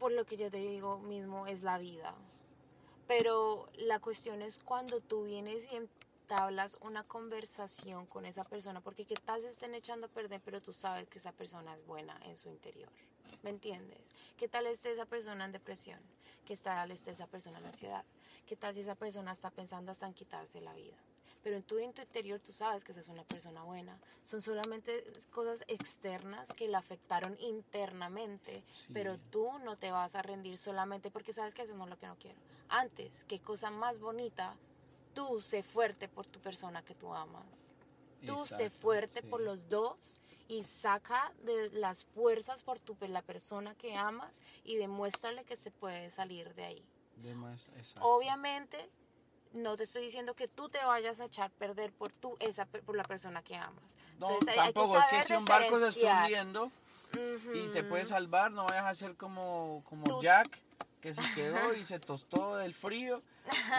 [0.00, 2.12] por lo que yo te digo mismo es la vida.
[3.06, 9.04] Pero la cuestión es cuando tú vienes y entablas una conversación con esa persona, porque
[9.04, 12.18] qué tal se estén echando a perder, pero tú sabes que esa persona es buena
[12.24, 12.90] en su interior.
[13.44, 14.12] ¿Me entiendes?
[14.36, 16.00] ¿Qué tal esté esa persona en depresión?
[16.44, 18.04] ¿Qué tal esté esa persona en ansiedad?
[18.44, 20.96] ¿Qué tal si esa persona está pensando hasta en quitarse la vida?
[21.42, 23.98] Pero en tu, en tu interior tú sabes que esa es una persona buena.
[24.22, 28.92] Son solamente cosas externas que la afectaron internamente, Sí.
[28.92, 31.98] pero tú no te vas a rendir solamente porque sabes que eso no es lo
[31.98, 32.38] que no quiero.
[32.68, 34.56] Antes, qué cosa más bonita,
[35.14, 37.72] tú sé fuerte por tu persona que tú amas.
[38.24, 39.28] Tú sé fuerte sí.
[39.28, 40.16] por los dos
[40.48, 45.70] y saca de las fuerzas por tu, la persona que amas y demuéstrale que se
[45.70, 46.84] puede salir de ahí.
[47.22, 48.02] Demuestra-.
[48.02, 48.90] Obviamente,
[49.56, 52.96] no te estoy diciendo que tú te vayas a echar perder por tú, esa, por
[52.96, 53.82] la persona que amas.
[54.18, 56.70] No, Entonces, hay- hay que tampoco, es que saber si un barco se está hundiendo
[57.54, 57.88] y te Ujú.
[57.88, 60.58] puedes salvar, no vayas a ser como, como Tú- Jack,
[61.00, 63.22] que se quedó y se tostó del frío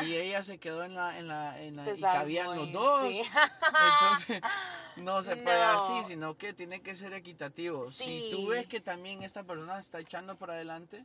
[0.03, 3.01] y ella se quedó en la, en la, en la Se y cabían los dos.
[3.09, 3.21] sí.
[4.01, 4.41] Entonces,
[4.97, 5.71] no se puede No.
[5.97, 7.85] así, sino que tiene que ser equitativo.
[7.85, 8.47] Si tú Sí.
[8.47, 11.03] ves que también esta persona está echando para adelante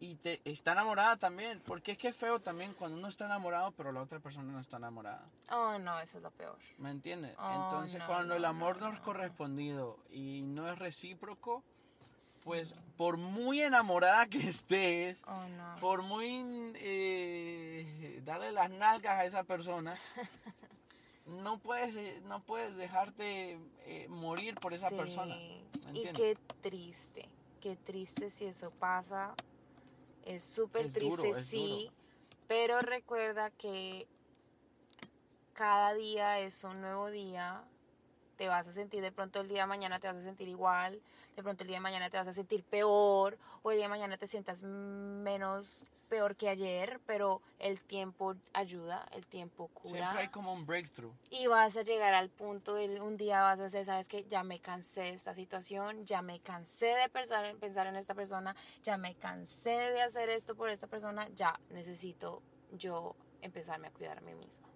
[0.00, 3.72] y te está enamorada también, porque es que es feo también cuando uno está enamorado,
[3.72, 5.24] pero la otra persona no está enamorada.
[5.50, 6.56] Oh, no, eso es lo peor.
[6.78, 7.34] ¿Me entiendes?
[7.38, 11.64] Oh, Entonces, no, cuando el amor no, no, es correspondido y no es recíproco,
[12.44, 15.76] pues por muy enamorada que estés, Oh, no.
[15.80, 19.94] por muy eh, darle las nalgas a esa persona,
[21.26, 25.34] no puedes, eh, no puedes dejarte eh, morir por esa Sí, persona.
[25.34, 27.28] ¿me Y qué triste,
[27.60, 29.34] qué triste si eso pasa.
[30.28, 31.96] Es súper duro, triste, es sí, duro.
[32.48, 34.06] pero recuerda que
[35.54, 37.64] cada día es un nuevo día.
[38.36, 41.00] Te vas a sentir de pronto el día de mañana te vas a sentir igual,
[41.34, 43.90] de pronto el día de mañana te vas a sentir peor, o el día de
[43.90, 49.92] mañana te sientas menos peor que ayer, pero el tiempo ayuda, el tiempo cura.
[49.98, 51.12] Siempre hay como un breakthrough.
[51.30, 54.42] Y vas a llegar al punto de un día vas a decir, sabes que ya
[54.42, 58.56] me cansé de esta situación, ya me cansé de pensar, en- pensar en esta persona,
[58.82, 62.42] ya me cansé de hacer esto por esta persona, ya necesito
[62.72, 64.66] yo empezarme a cuidar a mí misma.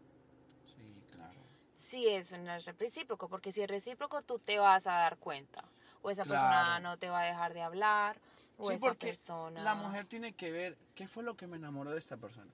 [0.66, 1.40] Sí, claro.
[1.74, 5.64] Si eso no es recíproco, porque si es recíproco tú te vas a dar cuenta.
[6.02, 6.82] O esa persona Claro.
[6.82, 8.20] no te va a dejar de hablar,
[8.58, 9.62] o Sí, esa porque persona...
[9.62, 12.50] la mujer tiene que ver qué fue lo que me enamoró de esta persona.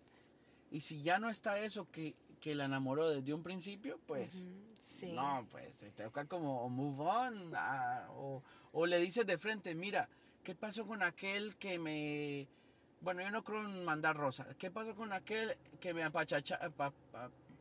[0.71, 4.43] Y si ya no está eso que, que la enamoró desde un principio, pues...
[4.45, 5.13] Ujú, sí.
[5.13, 10.09] No, pues te toca como move on ah, o, o le dices de frente, mira,
[10.45, 12.47] ¿qué pasó con aquel que me...
[13.01, 14.49] Bueno, yo no creo en mandar rosas.
[14.59, 16.93] ¿Qué pasó con aquel que me apachachaba?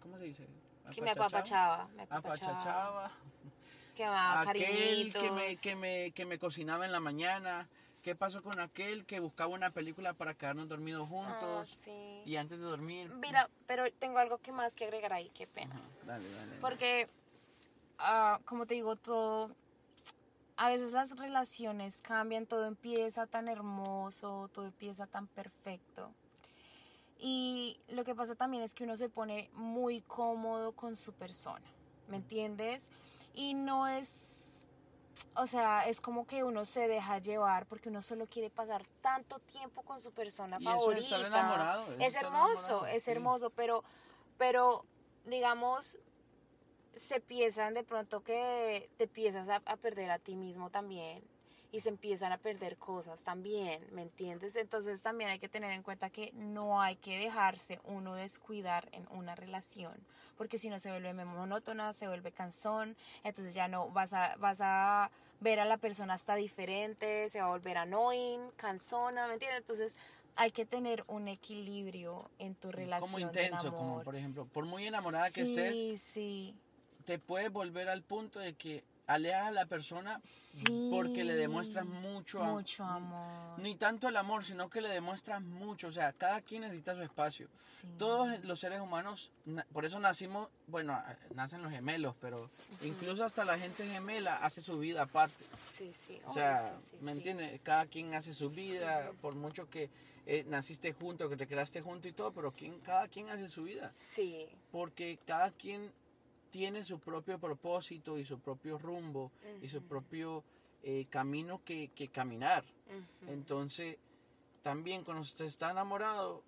[0.01, 0.47] ¿Cómo se dice?
[0.93, 3.11] que me apapachaba, me apapachaba, Apachachaba.
[3.95, 5.21] que me daba Aquel cariñitos.
[5.23, 7.67] que me, que, me, que me cocinaba en la mañana.
[8.07, 11.69] ¿Qué pasó con aquel que buscaba una película para quedarnos dormidos Ah, juntos?
[11.83, 12.21] sí.
[12.25, 13.09] Y antes de dormir...
[13.09, 15.75] Mira, pero tengo algo que más que agregar ahí, qué pena.
[16.05, 16.55] Dale, dale.
[16.61, 17.09] Porque,
[17.97, 19.51] ah, como te digo, todo,
[20.55, 26.09] a veces las relaciones cambian, todo empieza tan hermoso, todo empieza tan perfecto.
[27.19, 31.67] Y lo que pasa también es que uno se pone muy cómodo con su persona,
[32.07, 32.89] ¿me entiendes?
[33.33, 34.66] Y no es,
[35.35, 39.39] o sea, es como que uno se deja llevar porque uno solo quiere pasar tanto
[39.39, 41.05] tiempo con su persona Y eso es favorita.
[41.15, 43.11] estar enamorado, eso Es estar hermoso, enamorado, es sí.
[43.11, 43.83] hermoso, pero,
[44.37, 44.85] pero,
[45.25, 45.97] digamos,
[46.95, 51.23] se piensan de pronto que te empiezas a, a perder a ti mismo también
[51.77, 54.55] y se empiezan a perder cosas también, ¿me entiendes?
[54.55, 59.07] Entonces también hay que tener en cuenta que no hay que dejarse uno descuidar en
[59.11, 59.93] una relación,
[60.37, 64.57] porque si no se vuelve monótona, se vuelve cansón, entonces ya no vas a, vas
[64.59, 69.59] a ver a la persona hasta diferente, se va a volver annoying, cansona, ¿me entiendes?
[69.59, 69.97] Entonces
[70.35, 74.87] hay que tener un equilibrio en tu relación como intenso, como por ejemplo, por muy
[74.87, 76.55] enamorada que estés, Sí, sí.
[77.05, 80.89] te puedes volver al punto de que alejas a la persona Sí.
[80.91, 83.57] porque le demuestras mucho, Mucho amor.
[83.59, 85.87] Ni tanto el amor, sino que le demuestras mucho.
[85.87, 87.47] O sea, cada quien necesita su espacio.
[87.55, 87.87] Sí.
[87.97, 89.31] Todos los seres humanos,
[89.73, 91.01] por eso nacimos, bueno,
[91.33, 92.49] nacen los gemelos, pero
[92.81, 95.43] incluso hasta la gente gemela hace su vida aparte.
[95.73, 96.19] Sí, sí.
[96.25, 97.59] O sea, sí, sí, ¿me entiendes?
[97.63, 99.89] Cada quien hace su vida, por mucho que
[100.25, 103.63] eh, naciste junto, que te creaste junto y todo, pero quien, cada quien hace su
[103.63, 103.91] vida.
[103.95, 104.49] Sí.
[104.71, 105.93] Porque cada quien
[106.49, 109.31] tiene su propio propósito y su propio rumbo
[109.61, 110.43] y su propio
[110.83, 112.63] eh, camino que, que caminar.
[113.27, 113.97] Entonces,
[114.63, 116.43] también cuando usted está enamorado,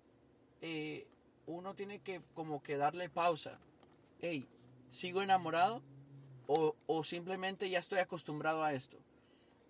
[0.60, 1.06] eh,
[1.46, 3.58] uno tiene que como que darle pausa.
[4.20, 4.46] Hey,
[4.90, 5.82] ¿sigo enamorado?
[6.46, 8.98] O, o simplemente ya estoy acostumbrado a esto.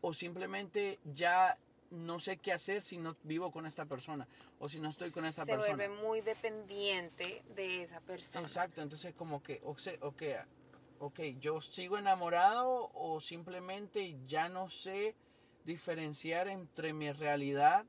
[0.00, 1.58] O simplemente ya
[1.90, 4.26] no sé qué hacer si no vivo con esta persona
[4.58, 5.76] o si no estoy con esta se persona.
[5.76, 8.46] vuelve muy dependiente de esa persona.
[8.46, 10.22] Exacto, entonces como que, o sea, ok,
[11.00, 15.14] ok, yo sigo enamorado o simplemente ya no sé
[15.64, 17.86] diferenciar entre mi realidad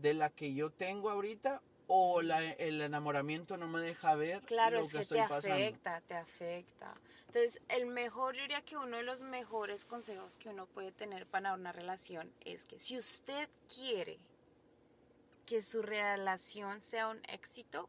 [0.00, 4.76] de la que yo tengo ahorita o la- el enamoramiento no me deja ver Claro,
[4.76, 5.54] lo es que que estoy te pasando.
[5.56, 6.94] afecta, te afecta.
[7.26, 11.26] Entonces, el mejor, yo diría que uno de los mejores consejos que uno puede tener
[11.26, 14.18] para una relación es que si usted quiere
[15.44, 17.88] que su relación sea un éxito,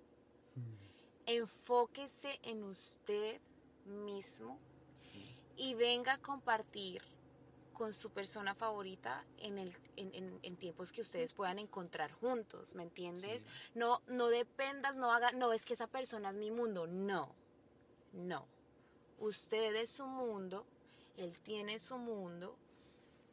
[1.26, 3.40] enfóquese en usted
[3.86, 4.60] mismo
[5.56, 7.02] y venga a compartir
[7.78, 12.74] con su persona favorita en, el, en, en- en tiempos que ustedes puedan encontrar juntos,
[12.74, 13.46] ¿me entiendes?
[13.76, 17.36] No, no dependas, no haga, no es que esa persona es mi mundo, no,
[18.14, 18.48] no.
[19.20, 20.66] Usted es su mundo,
[21.18, 22.56] él tiene su mundo.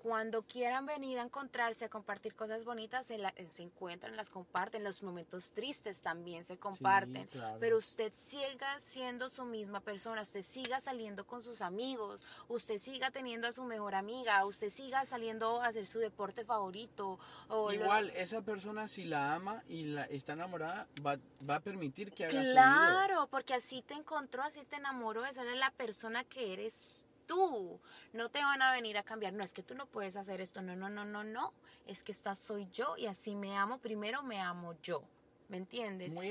[0.05, 4.85] Cuando quieran venir a encontrarse, a compartir cosas bonitas, se, la- se encuentran, las comparten.
[4.85, 7.27] Los momentos tristes también se comparten.
[7.29, 7.57] claro.
[7.59, 13.11] Pero usted siga siendo su misma persona, usted siga saliendo con sus amigos, usted siga
[13.13, 17.19] teniendo a su mejor amiga, usted siga saliendo a hacer su deporte favorito.
[17.49, 21.17] O lo- Igual, esa persona si la ama y la está enamorada, va,
[21.49, 22.51] va a permitir que haga su.
[22.53, 27.81] Claro, porque así te encontró, así te enamoró, esa es la persona que eres tú.
[28.13, 30.63] No te van a venir a cambiar, no es que tú no puedes hacer esto,
[30.63, 31.53] no, no, no, no, no.
[31.87, 35.03] Es que esta soy yo y así me amo, primero me amo yo.
[35.49, 36.15] ¿Me entiendes?
[36.15, 36.31] Muy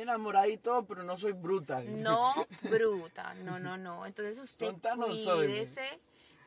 [0.57, 1.81] todo, pero no soy bruta.
[2.03, 4.05] No bruta, no, no, no.
[4.05, 4.75] Entonces usted
[5.15, 5.99] soy, cuídese,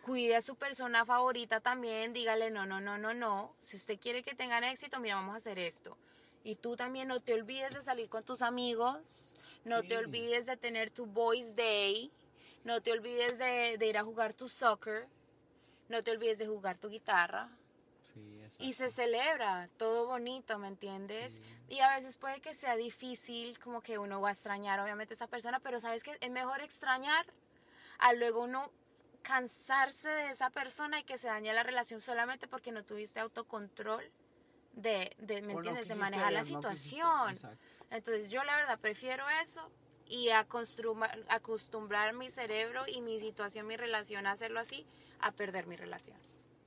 [0.03, 3.55] cuide a su persona favorita también, dígale no, no, no, no, no.
[3.61, 5.97] Si usted quiere que tengan éxito, mira, vamos a hacer esto.
[6.45, 9.89] Y tú también no te olvides de salir con tus amigos, no Sí.
[9.89, 12.11] te olvides de tener tu Boys Day,
[12.67, 15.07] no te olvides de, de ir a jugar tu soccer,
[15.89, 17.49] no te olvides de jugar tu guitarra.
[18.13, 18.41] Sí.
[18.59, 21.41] Y se celebra, todo bonito, ¿me entiendes?
[21.69, 25.17] Y a veces puede que sea difícil, como que uno va a extrañar obviamente a
[25.17, 27.25] esa persona, pero sabes que es mejor extrañar
[27.99, 28.73] a luego uno
[29.23, 34.11] cansarse de esa persona y que se dañe la relación solamente porque no tuviste autocontrol
[34.73, 35.87] de, de ¿me no entiendes?
[35.87, 37.39] de manejar la ver, situación.
[37.91, 39.71] Entonces yo la verdad prefiero eso
[40.09, 44.87] y acostumbrar, acostumbrar mi cerebro y mi situación, mi relación a hacerlo así,
[45.21, 46.17] a perder mi relación.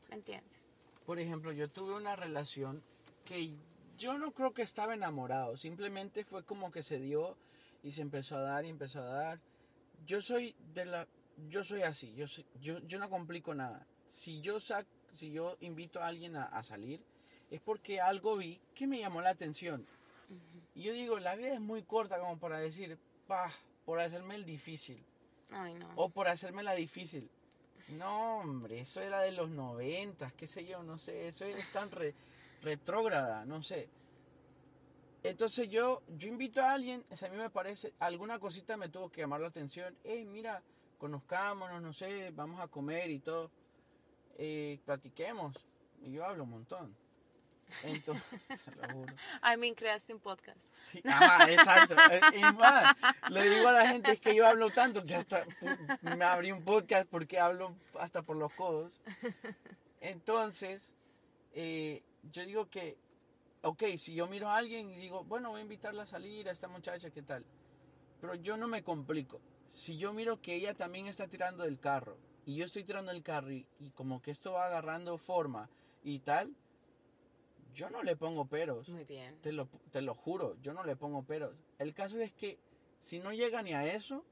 [0.09, 0.59] ¿Me entiendes?
[1.05, 2.83] Por ejemplo, yo tuve una relación
[3.25, 3.51] que
[3.97, 7.35] yo no creo que estaba enamorado, simplemente fue como que se dio
[7.83, 9.39] y se empezó a dar y empezó a dar.
[10.05, 11.07] Yo soy de la
[11.49, 13.85] yo soy así, yo soy- yo, yo no complico nada.
[14.07, 17.01] Si yo sac, si yo invito a alguien a, a salir
[17.49, 19.85] es porque algo vi que me llamó la atención.
[20.75, 22.97] Y yo digo, la vida es muy corta como para decir,
[23.85, 25.03] por hacerme el difícil
[25.51, 25.89] Ay, no.
[25.95, 27.29] o por hacerme la difícil.
[27.89, 31.89] No, hombre, eso era de los noventas, qué sé yo, no sé, eso es tan
[31.89, 32.13] re-
[32.61, 33.89] retrógrada, no sé.
[35.23, 39.21] Entonces yo, yo invito a alguien, a mí me parece, alguna cosita me tuvo que
[39.21, 39.95] llamar la atención.
[40.03, 40.61] Hey, mira,
[40.97, 43.49] conozcámonos, no sé, vamos a comer y todo.
[44.37, 45.55] Eh, platiquemos.
[46.01, 46.95] Y yo hablo un montón.
[47.83, 49.13] Entonces, se lo juro.
[49.43, 50.61] I mean, creaste un podcast.
[50.83, 51.95] Sí, ajá, exacto.
[52.11, 52.95] Eh, Y más,
[53.29, 55.45] le digo a la gente es que yo hablo tanto que hasta
[56.01, 58.99] me abrí un podcast porque hablo hasta por los codos.
[60.01, 60.91] Entonces,
[61.53, 62.97] eh, yo digo que,
[63.63, 66.51] ok, si yo miro a alguien y digo, bueno, voy a invitarla a salir a
[66.51, 67.45] esta muchacha, ¿qué tal?
[68.21, 69.41] Pero yo no me complico.
[69.71, 73.21] Si yo miro que ella también está tirando del carro y yo estoy tirando el
[73.23, 75.69] carro y, y como que esto va agarrando forma
[76.03, 76.53] y tal,
[77.73, 78.89] yo no le pongo peros.
[78.89, 79.37] Muy bien.
[79.41, 81.55] Te lo, te lo juro, yo no le pongo peros.
[81.77, 82.57] El caso es que
[82.99, 84.23] si no llega ni a eso,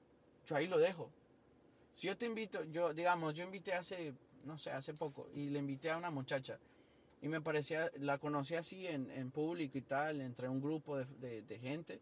[0.45, 1.09] yo ahí lo dejo.
[1.95, 4.13] Si yo te invito, yo, digamos, yo invité hace,
[4.45, 6.59] no sé, hace poco, y le invité a una muchacha,
[7.21, 11.05] y me parecía, la conocí así en, en público y tal, entre un grupo de,
[11.19, 11.99] de- de gente,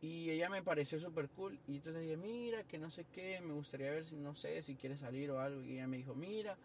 [0.00, 3.54] y ella me pareció súper cool, y entonces dije, mira, que no sé qué, me
[3.54, 6.56] gustaría ver si, no sé, si quieres salir o algo, y ella me dijo, mira,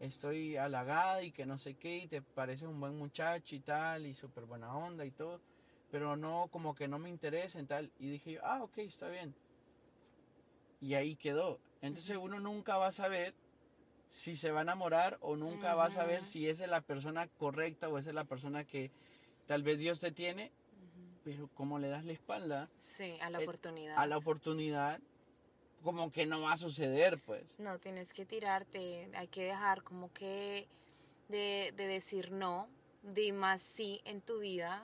[0.00, 4.06] estoy halagada y que no sé qué, y te pareces un buen muchacho y tal,
[4.06, 5.40] y súper buena onda y todo,
[5.90, 7.90] pero no, como que no me interesa y tal.
[7.98, 9.34] Y dije, yo, ah, ok, está bien.
[10.80, 11.60] Y ahí quedó.
[11.80, 13.34] Entonces uno nunca va a saber
[14.08, 17.26] si se va a enamorar o nunca va a saber si esa es la persona
[17.26, 18.90] correcta o esa es la persona que
[19.46, 20.52] tal vez Dios te tiene,
[21.24, 23.98] pero como le das la espalda Sí, a la Eh, oportunidad.
[23.98, 25.00] a la oportunidad,
[25.84, 27.58] como que no va a suceder, pues.
[27.60, 30.66] No, tienes que tirarte, hay que dejar como que
[31.28, 32.68] de, de decir no,
[33.04, 34.82] di más sí en tu vida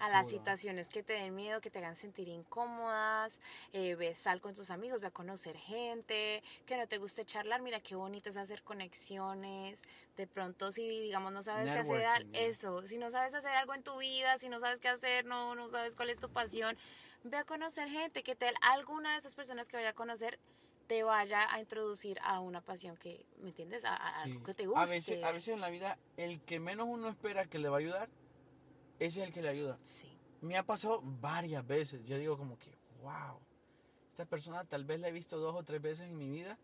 [0.00, 3.40] a las situaciones que te den miedo, que te hagan sentir incómodas,
[3.72, 7.62] eh, ves, sal con tus amigos, ve a conocer gente, que no te guste charlar,
[7.62, 9.82] mira qué bonito es hacer conexiones,
[10.16, 13.82] de pronto si digamos no sabes qué hacer, eso, si no sabes hacer algo en
[13.82, 16.76] tu vida, si no sabes qué hacer, no, no sabes cuál es tu pasión,
[17.24, 20.38] ve a conocer gente, que te, alguna de esas personas que vaya a conocer
[20.86, 23.84] te vaya a introducir a una pasión que, ¿me entiendes?
[23.86, 24.30] A, a Sí.
[24.32, 24.80] algo que te guste.
[24.80, 27.78] A veces, a veces en la vida, el que menos uno espera que le va
[27.78, 28.08] a ayudar,
[28.98, 29.78] ese es el que le ayuda.
[29.82, 30.16] Sí.
[30.42, 32.04] Me ha pasado varias veces.
[32.04, 33.40] Yo digo como que, wow,
[34.10, 36.58] esta persona tal vez la he visto dos o tres veces en mi vida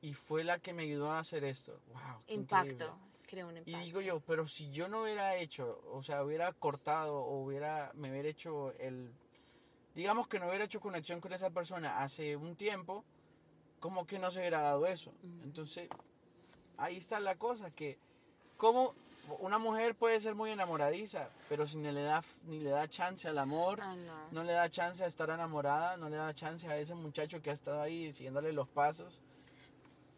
[0.00, 1.80] y fue la que me ayudó a hacer esto.
[1.88, 2.22] Wow.
[2.28, 3.84] Impacto, crea un Y impacto.
[3.84, 8.12] digo yo, pero si yo no hubiera hecho, o sea, hubiera cortado o hubiera, me
[8.12, 9.12] hubiera hecho el,
[10.00, 13.04] digamos que no hubiera hecho conexión con esa persona hace un tiempo,
[13.80, 15.12] como que no se hubiera dado eso.
[15.44, 15.90] Entonces,
[16.78, 17.98] ahí está la cosa, que
[18.56, 18.94] como
[19.40, 23.28] una mujer puede ser muy enamoradiza, pero si ni le da, ni le da chance
[23.28, 24.14] al amor, Ah, no.
[24.32, 27.50] no le da chance a estar enamorada, no le da chance a ese muchacho que
[27.50, 29.20] ha estado ahí siguiéndole los pasos.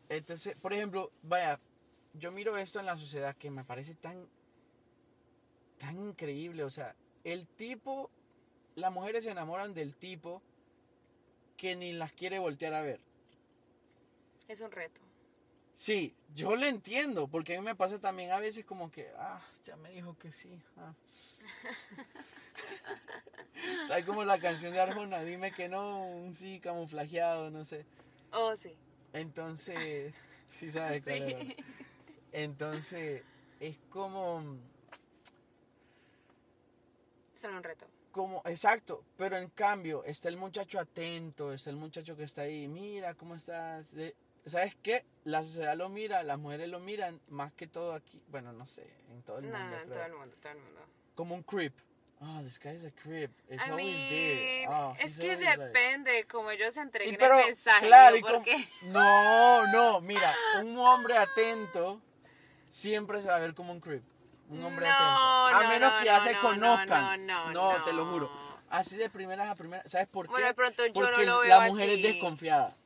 [0.09, 1.59] Entonces, por ejemplo, vaya,
[2.15, 4.29] yo miro esto en la sociedad que me parece tan,
[5.79, 6.63] tan increíble.
[6.65, 8.11] O sea, el tipo,
[8.75, 10.43] las mujeres se enamoran del tipo
[11.57, 13.01] que ni las quiere voltear a ver.
[14.49, 15.01] Es un reto.
[15.75, 19.41] Sí, yo le entiendo, porque a mí me pasa también a veces como que, ah,
[19.65, 20.61] ya me dijo que sí.
[20.79, 20.93] ah.
[24.07, 27.85] Como la canción de Arjona, dime que no, un sí camuflajeado, no sé.
[28.33, 28.75] Oh, sí.
[29.13, 30.15] Entonces,
[30.49, 31.57] sí sabes cuál.
[32.33, 33.23] Entonces,
[33.61, 34.59] es como,
[37.35, 37.87] Son un reto.
[38.13, 42.69] Como, exacto, pero en cambio está el muchacho atento, está el muchacho que está ahí,
[42.69, 43.95] mira, ¿cómo estás?
[43.95, 44.15] Eh,
[44.47, 45.05] ¿Sabes qué?
[45.25, 48.87] La sociedad lo mira, las mujeres lo miran, más que todo aquí, bueno, no sé,
[49.11, 49.95] en todo el No, mundo, no, creo.
[49.95, 50.81] todo el mundo, todo el mundo.
[51.15, 51.73] como un creep.
[52.25, 53.33] Oh, this guy is a creep.
[53.51, 54.67] It's I always mean, there.
[54.69, 57.87] Oh, es que always like- depende cómo ellos entreguen pero, el mensaje.
[57.89, 58.23] claro, ¿no?
[58.23, 62.01] como- Porque No, no, mira, un hombre atento
[62.69, 64.05] siempre se va a ver como un creep.
[64.53, 64.93] Un hombre No,
[65.47, 65.59] atento.
[65.59, 67.27] A no, menos no, que ya no, se no, conozcan.
[67.27, 68.11] no, no, te lo no.
[68.13, 68.31] juro.
[68.71, 69.91] Así de primeras a primeras.
[69.91, 70.33] ¿Sabes por qué?
[70.33, 72.03] Bueno, de pronto yo no Porque lo veo la mujer es así.
[72.13, 72.77] desconfiada.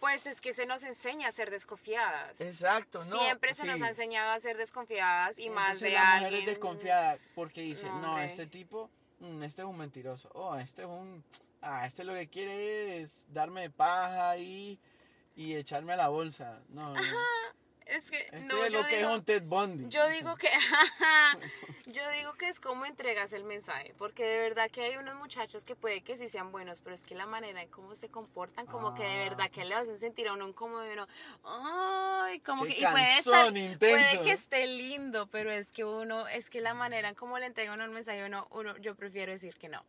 [0.00, 2.40] Pues es que se nos enseña a ser desconfiadas.
[2.40, 6.12] Exacto, no, Siempre se nos ha enseñado a ser desconfiadas y más Entonces de la
[6.12, 6.30] alguien.
[6.30, 10.30] mujer es desconfiada porque dice, No, no, este tipo, mm, este es un mentiroso.
[10.34, 11.24] Oh, este es un...
[11.60, 14.78] Ah, este lo que quiere es darme paja y,
[15.34, 16.60] y echarme a la bolsa.
[16.68, 17.00] No, no.
[17.88, 19.88] Es que Este no, es yo lo que digo, es un Ted Bundy.
[19.88, 20.48] yo digo que
[21.86, 25.64] yo digo que es como entregas el mensaje, porque de verdad que hay unos muchachos
[25.64, 28.66] que puede que sí sean buenos, pero es que la manera en cómo se comportan,
[28.66, 29.28] como que de Ah.
[29.30, 31.06] verdad que le hacen sentir a uno como de uno,
[31.44, 36.28] ay, como Qué que y puede estar, puede que esté lindo, pero es que uno,
[36.28, 39.32] es que la manera en cómo le entrega uno el mensaje, uno, uno, yo prefiero
[39.32, 39.82] decir que no.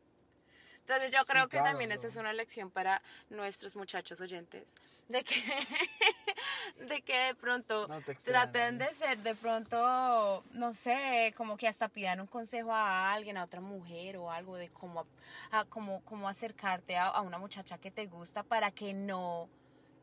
[0.89, 2.07] Entonces yo creo que claro, también esa no.
[2.07, 4.73] es una lección para nuestros muchachos oyentes,
[5.07, 5.35] de que,
[6.87, 8.85] de que de pronto No traten ¿eh?
[8.85, 13.43] de ser de pronto, no sé, como que hasta pidan un consejo a alguien, a
[13.43, 15.05] otra mujer o algo de cómo,
[15.51, 19.47] a, cómo, cómo acercarte a, a una muchacha que te gusta para que no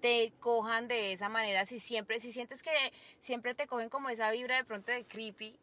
[0.01, 2.70] te cojan de esa manera si siempre si sientes que
[3.18, 5.59] siempre te cogen como esa vibra de pronto de creepy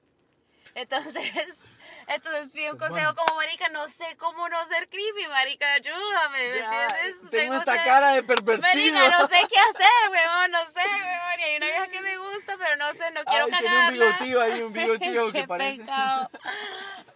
[0.75, 1.31] entonces
[2.07, 3.25] entonces pide un Pues consejo bueno.
[3.27, 7.29] como marica no sé cómo no ser creepy marica ayúdame ¿me Ya, entiendes?
[7.29, 8.61] Tengo Me esta cara de pervertido.
[8.61, 11.39] Marica, no sé qué hacer, weón, no sé, weón.
[11.39, 13.73] Y hay una vieja que me gusta, pero no sé, no quiero Ay, tiene un
[13.81, 14.05] cagarla.
[14.05, 15.81] bigotío ahí, un bigotío que parece.
[15.81, 16.29] pecado.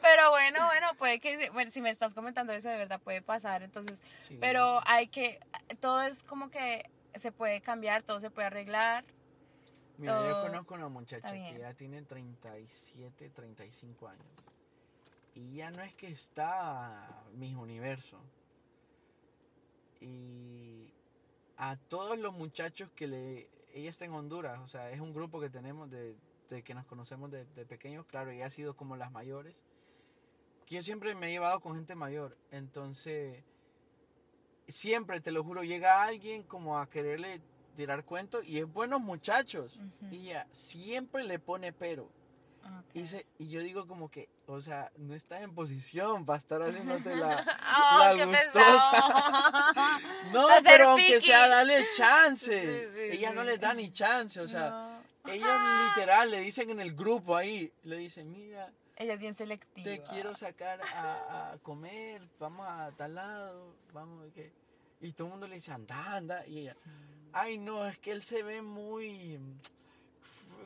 [0.02, 3.64] Pero bueno, bueno, puede que, bueno, si me estás comentando eso, de verdad puede pasar.
[3.64, 4.38] Entonces, Sí.
[4.40, 5.40] pero hay que,
[5.80, 9.04] todo es como que se puede cambiar, todo se puede arreglar.
[9.98, 14.28] Mira, yo conozco una muchacha que ya tiene 37, 35 años.
[15.34, 18.20] Y ya no es que está mis universo.
[20.00, 20.94] Y
[21.58, 23.50] a todos los muchachos que le...
[23.74, 26.16] Ella está en Honduras, o sea, es un grupo que tenemos de,
[26.50, 28.06] de que nos conocemos de, de pequeños.
[28.06, 29.62] Claro, ella ha sido como las mayores.
[30.66, 32.38] Que yo siempre me he llevado con gente mayor.
[32.52, 33.44] Entonces,
[34.68, 37.42] siempre, te lo juro, llega alguien como a quererle
[37.78, 39.80] tirar cuentos y es buenos muchachos.
[40.12, 42.04] Y ella siempre le pone pero.
[42.66, 42.96] Ok.
[42.96, 46.62] Y, se- y yo digo como que, o sea, no estás en posición para estar
[46.62, 50.02] haciéndote la, ¡Ah, la qué gustosa.
[50.34, 51.28] No, a pero aunque piqui.
[51.28, 52.52] sea, dale chance.
[52.52, 55.32] Sí, sí, Ella no les da ni chance, o sea, No.
[55.32, 55.48] ellos
[55.96, 59.86] literal le dicen en el grupo ahí, le dicen, mira, Ella es bien selectiva.
[59.90, 64.52] te quiero sacar a, a comer, vamos a tal lado, vamos, ¿qué?
[65.00, 66.76] Y todo el mundo le dice, anda, anda, y ella.
[67.34, 69.40] Ay no, es que él se ve muy,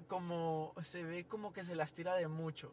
[0.07, 2.71] como, se ve como que se las tira de mucho.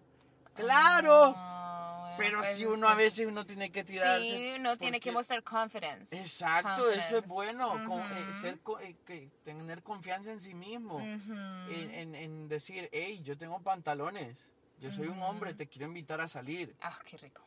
[0.55, 1.35] Claro.
[1.37, 4.29] Ah, bueno, Pero pues si uno a veces uno tiene que tirarse.
[4.29, 6.19] Sí, uno tiene que porque- mostrar confidence.
[6.19, 7.29] Exacto, eso es Confidence.
[7.29, 11.33] bueno, con- eh, ser, eh, que, tener confianza en sí mismo, Ujú.
[11.71, 16.21] en, en- en decir, hey, yo tengo pantalones, yo soy un hombre, te quiero invitar
[16.21, 16.75] a salir.
[16.81, 17.43] Ah, qué rico.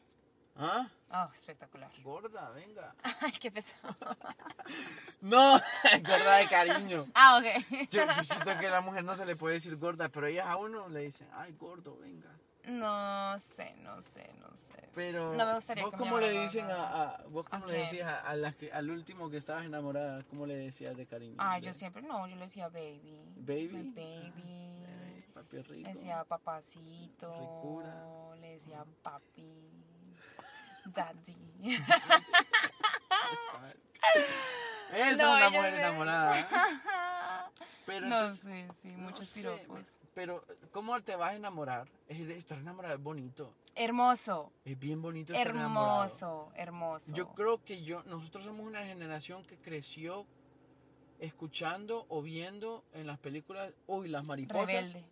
[0.55, 0.87] ¿Ah?
[1.13, 1.91] Oh, espectacular.
[2.03, 2.93] Gorda, venga.
[3.21, 3.95] Ay, qué pesado.
[5.22, 5.59] No,
[6.03, 7.05] gorda de cariño.
[7.13, 7.45] Ah, ok.
[7.91, 10.47] Yo, yo siento que a la mujer no se le puede decir gorda, pero ellas
[10.47, 12.30] a uno le dicen, ay, gordo, venga.
[12.65, 14.89] No sé, no sé, no sé.
[14.93, 17.67] Pero No me gustaría vos que me cómo le dicen a, a- vos cómo ¿A
[17.67, 21.05] le decías a, a la que- al último que estabas enamorada, cómo le decías de
[21.07, 21.36] cariño?
[21.39, 23.19] Ah, yo siempre, no, yo le decía baby.
[23.38, 23.69] Baby.
[23.74, 24.86] My baby.
[24.86, 25.88] Ay, papi rico.
[25.88, 27.32] Le decía papacito.
[27.39, 28.36] Ricura.
[28.39, 29.47] Le decía papi.
[30.86, 31.38] Daddy.
[34.93, 36.33] Es No, una mujer enamorada.
[37.85, 39.99] Pero no entonces, sé, sí, no muchos sé, piropos.
[40.13, 41.89] Pero, ¿cómo te vas a enamorar?
[42.07, 43.53] Es de estar enamorado, es bonito.
[43.75, 46.03] Hermoso, Es bien bonito estar enamorado.
[46.03, 47.13] hermoso, hermoso.
[47.13, 50.25] Yo creo que yo, nosotros somos una generación que creció
[51.19, 54.67] escuchando o viendo en las películas, uy, las mariposas.
[54.67, 55.05] Rebelde.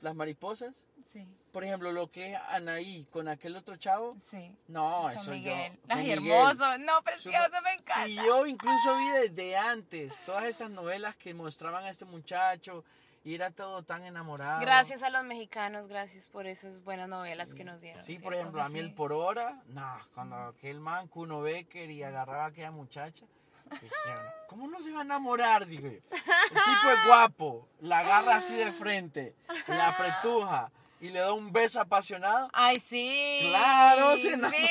[0.00, 0.84] Las mariposas.
[1.10, 4.14] Sí, Por ejemplo, lo que Anaí con aquel otro chavo.
[4.20, 4.54] sí.
[4.66, 5.72] No, Con eso Miguel.
[5.72, 5.78] yo.
[5.88, 6.18] Ay, Miguel.
[6.18, 6.78] hermoso.
[6.78, 8.06] No, precioso, me encanta.
[8.08, 12.84] Y yo incluso vi desde antes todas estas novelas que mostraban a este muchacho
[13.24, 14.60] y era todo tan enamorado.
[14.60, 18.04] Gracias a los mexicanos, gracias por esas buenas novelas que nos dieron.
[18.04, 18.92] Sí, por ¿cierto ejemplo, a mí el sí?
[18.92, 23.24] por hora, no, cuando aquel man Kuno Becker y agarraba a aquella muchacha,
[23.70, 25.66] dijeron, ¿cómo no se va a enamorar?
[25.66, 25.96] Digo yo.
[25.96, 29.34] El tipo es guapo, la agarra así de frente,
[29.66, 30.70] la apretuja
[31.00, 32.48] y le da un beso apasionado.
[32.52, 33.40] Ay, sí.
[33.48, 34.58] Claro, se enamora.
[34.58, 34.66] Sí,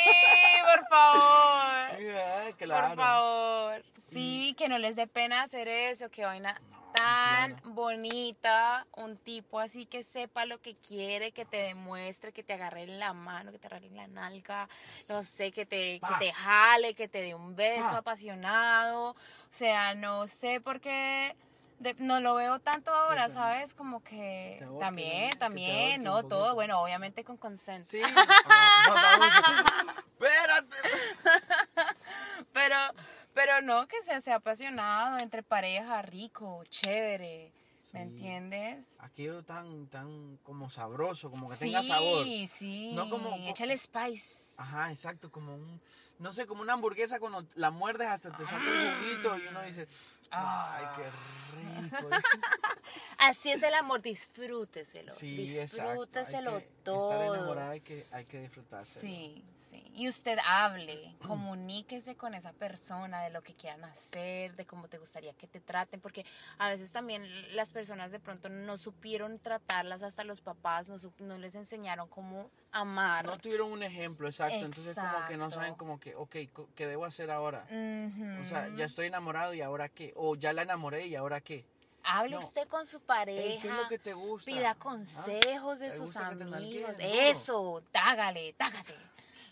[0.63, 1.57] por favor.
[1.99, 2.89] Eh, claro.
[2.89, 3.84] Por favor.
[3.99, 6.53] Sí, que no les dé pena hacer eso, que vaina
[6.93, 7.69] tan claro.
[7.73, 8.86] bonita.
[8.95, 12.99] Un tipo así que sepa lo que quiere, que te demuestre, que te agarre en
[12.99, 14.69] la mano, que te agarre en la nalga,
[15.09, 17.97] no sé, que te, que te jale, que te dé un beso Pa.
[17.97, 19.11] apasionado.
[19.11, 19.15] O
[19.49, 21.36] sea, no sé por qué.
[21.80, 23.30] De- no lo veo tanto ahora.
[23.30, 23.73] ¿sabes?
[23.73, 27.86] Como que también, también, no, todo, bueno, obviamente con consent.
[27.86, 28.01] Sí.
[28.49, 30.78] Ah, Espérate.
[32.53, 32.75] Pero,
[33.34, 37.97] pero no que sea, sea apasionado entre pareja, rico, chévere, ¿me Sí.
[37.97, 38.95] entiendes?
[38.99, 42.25] Aquello tan, tan como sabroso, como que sí, tenga sabor.
[42.47, 42.91] sí.
[42.93, 44.55] No como- Échale spice.
[44.59, 45.82] Ajá, exacto, como un,
[46.20, 49.61] no sé, como una hamburguesa cuando la muerdes hasta te saca el juguito y uno
[49.63, 49.88] dice,
[50.32, 52.09] ay, qué rico.
[53.20, 55.11] Así es el amor, disfrúteselo.
[55.11, 57.11] Sí, disfrúteselo todo.
[57.11, 58.99] Estar enamorado hay que, hay que disfrutarse.
[58.99, 59.84] Sí, sí.
[59.93, 64.97] Y usted hable, comuníquese con esa persona de lo que quieran hacer, de cómo te
[64.97, 66.26] gustaría que te traten, porque
[66.57, 71.38] a veces también las personas de pronto no supieron tratarlas, hasta los papás no, no
[71.38, 73.26] les enseñaron cómo amar.
[73.26, 74.55] No tuvieron un ejemplo, exacto.
[74.55, 76.36] Entonces como que no saben como que, ok,
[76.76, 77.63] ¿qué debo hacer ahora?
[77.65, 80.13] O sea, ya estoy enamorado y ahora qué?
[80.15, 81.65] O ya la enamoré y ahora qué?
[82.03, 82.39] Hable no.
[82.39, 83.61] usted con su Ey, pareja.
[83.61, 84.49] ¿Qué es lo que te gusta?
[84.49, 84.76] Pida ¿Ah?
[84.76, 86.95] consejos de ¿Te sus amigos.
[86.99, 88.95] Eso, tágale, tágate.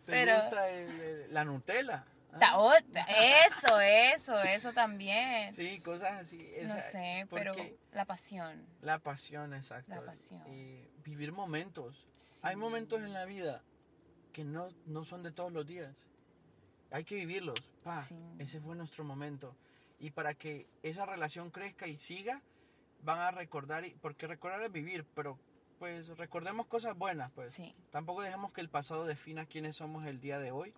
[0.06, 2.04] Pero- gusta el- el- la Nutella?
[2.34, 2.74] ¿Ah?
[3.46, 5.52] Eso, eso, eso también.
[5.54, 6.38] Sí, cosas así.
[6.62, 7.52] no esa- sé, pero
[7.92, 8.66] la pasión.
[8.82, 9.94] La pasión, exacto.
[9.94, 10.42] La pasión.
[10.48, 12.04] Y vivir momentos.
[12.16, 12.40] Sí.
[12.42, 13.62] Hay momentos en la vida
[14.32, 15.94] que no, no son de todos los días.
[16.90, 17.60] Hay que vivirlos.
[17.84, 18.16] Pa, Sí.
[18.38, 19.56] ese fue nuestro momento.
[19.98, 22.42] Y para que esa relación crezca y siga,
[23.02, 25.38] van a recordar, y- porque recordar es vivir, pero
[25.78, 27.52] pues recordemos cosas buenas, pues.
[27.52, 27.74] Sí.
[27.90, 30.74] Tampoco dejemos que el pasado defina quiénes somos el día de hoy.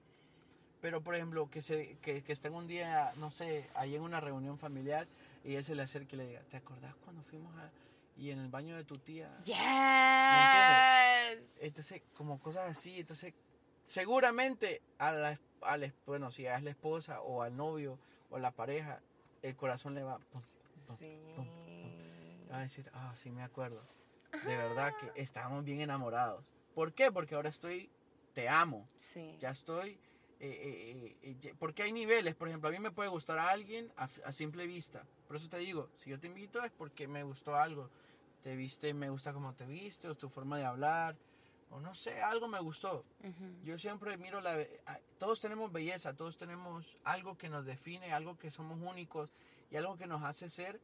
[0.82, 4.20] Pero, por ejemplo, que, se, que, que estén un día, no sé, ahí en una
[4.20, 5.06] reunión familiar
[5.44, 7.70] y él se le acerque y le diga, ¿te acordás cuando fuimos a,
[8.16, 9.30] y en el baño de tu tía?
[9.44, 9.56] Yes.
[11.60, 13.32] Entonces, como cosas así, entonces,
[13.86, 17.98] seguramente a la, a la- bueno, si es la esposa o al novio
[18.30, 19.00] o a la pareja,
[19.42, 20.42] el corazón le va, pum,
[20.86, 21.18] pum, Sí.
[21.36, 22.50] pum, pum.
[22.50, 23.82] va a decir, ah, sí me acuerdo.
[24.44, 26.44] De verdad que estábamos bien enamorados.
[26.74, 27.12] ¿Por qué?
[27.12, 27.88] Porque ahora estoy,
[28.34, 29.36] te amo, Sí.
[29.40, 29.98] ya estoy,
[30.44, 33.92] eh, eh, eh, porque hay niveles, por ejemplo, a mí me puede gustar a alguien
[33.96, 35.06] a, a simple vista.
[35.28, 37.88] Por eso te digo, si yo te invito es porque me gustó algo.
[38.42, 41.16] Te viste, me gusta cómo te viste, o tu forma de hablar,
[41.70, 43.04] o no sé, algo me gustó.
[43.64, 44.58] Yo siempre miro la...
[45.16, 49.30] Todos tenemos belleza, todos tenemos algo que nos define, algo que somos únicos
[49.70, 50.80] y algo que nos hace ser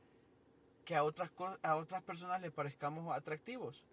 [0.85, 1.31] que a otras,
[1.63, 3.85] a otras personas les parezcamos atractivos.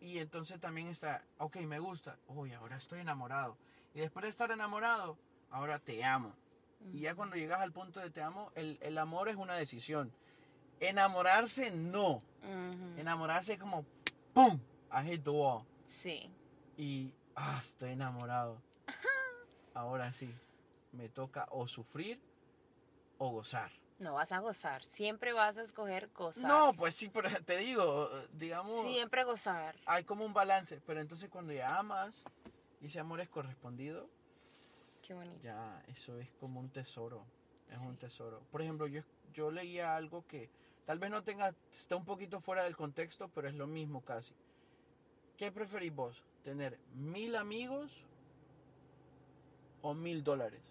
[0.00, 3.56] Y entonces también está, ok, me gusta, uy, ahora estoy enamorado.
[3.98, 5.18] Y después de estar enamorado,
[5.50, 6.32] ahora te amo.
[6.92, 10.12] Y ya cuando llegas al punto de te amo, el, el amor es una decisión.
[10.78, 12.22] Enamorarse, no.
[12.96, 13.84] Enamorarse es como,
[14.34, 14.60] ¡pum!
[14.92, 15.64] I hit the wall.
[15.84, 16.30] Sí.
[16.76, 18.62] Y, ah, estoy enamorado.
[19.74, 20.32] Ahora sí,
[20.92, 22.20] me toca o sufrir
[23.18, 23.72] o gozar.
[23.98, 24.84] No vas a gozar.
[24.84, 26.44] Siempre vas a escoger gozar.
[26.44, 29.74] No, pues sí, pero te digo, digamos, Siempre gozar.
[29.86, 32.22] hay como un balance, pero entonces cuando ya amas
[32.80, 34.08] y ese amor es correspondido,
[35.02, 35.40] Qué bonito.
[35.42, 37.24] ya eso es como un tesoro,
[37.70, 38.40] es un tesoro.
[38.50, 39.02] Por ejemplo, yo,
[39.32, 40.50] yo leía algo que
[40.84, 44.34] tal vez no tenga, está un poquito fuera del contexto, pero es lo mismo casi.
[45.36, 46.24] ¿Qué preferís vos?
[46.42, 48.04] ¿Tener mil amigos
[49.82, 50.62] o mil dólares?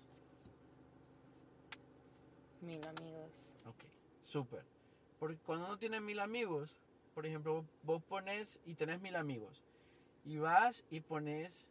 [2.61, 3.31] Mil amigos.
[3.65, 3.83] Ok,
[4.21, 4.63] súper.
[5.19, 6.75] Porque cuando uno tiene mil amigos,
[7.13, 9.63] por ejemplo, vos pones y tenés mil amigos,
[10.25, 11.67] y vas y pones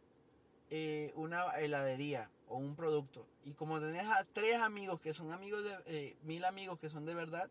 [0.69, 5.63] eh, una heladería o un producto, y como tenés a tres amigos que son amigos
[5.63, 7.49] de, eh, mil amigos que son de verdad,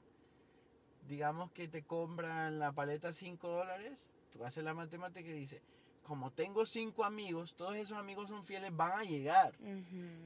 [1.06, 5.62] digamos que te compran la paleta 5 dólares, tú haces la matemática y dices,
[6.06, 9.54] como tengo cinco amigos, todos esos amigos son fieles, van a llegar.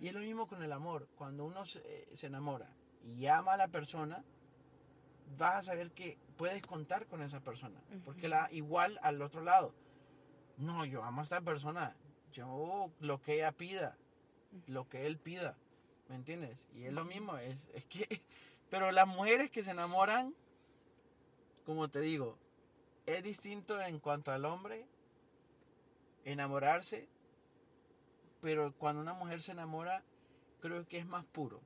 [0.00, 1.08] Y es lo mismo con el amor.
[1.16, 2.68] Cuando uno se, eh, se enamora
[3.02, 4.22] y ama a la persona,
[5.38, 7.80] vas a saber que puedes contar con esa persona.
[8.04, 9.74] Porque la, igual al otro lado,
[10.58, 11.96] no, yo amo a esta persona.
[12.32, 13.96] Yo lo que ella pida,
[14.66, 15.56] lo que él pida.
[16.08, 16.58] ¿Me entiendes?
[16.74, 17.36] Y es lo mismo.
[17.38, 18.22] Es, es que,
[18.70, 20.34] pero las mujeres que se enamoran,
[21.64, 22.36] como te digo,
[23.06, 24.86] es distinto en cuanto al hombre
[26.24, 27.08] enamorarse
[28.40, 30.02] pero cuando una mujer se enamora,
[30.60, 31.60] creo que es más puro.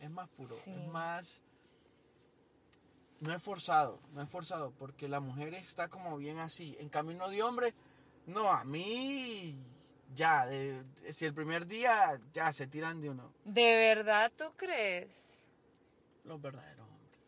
[0.00, 0.70] Es más puro, Sí.
[0.70, 1.42] es más...
[3.20, 6.76] No es forzado, no es forzado, porque la mujer está como bien así.
[6.78, 7.74] En cambio, uno de hombre,
[8.26, 9.56] no, a mí
[10.14, 13.32] ya, de- si el primer día ya se tiran de uno.
[13.44, 15.44] ¿De verdad tú crees?
[16.24, 17.20] Los verdaderos hombres.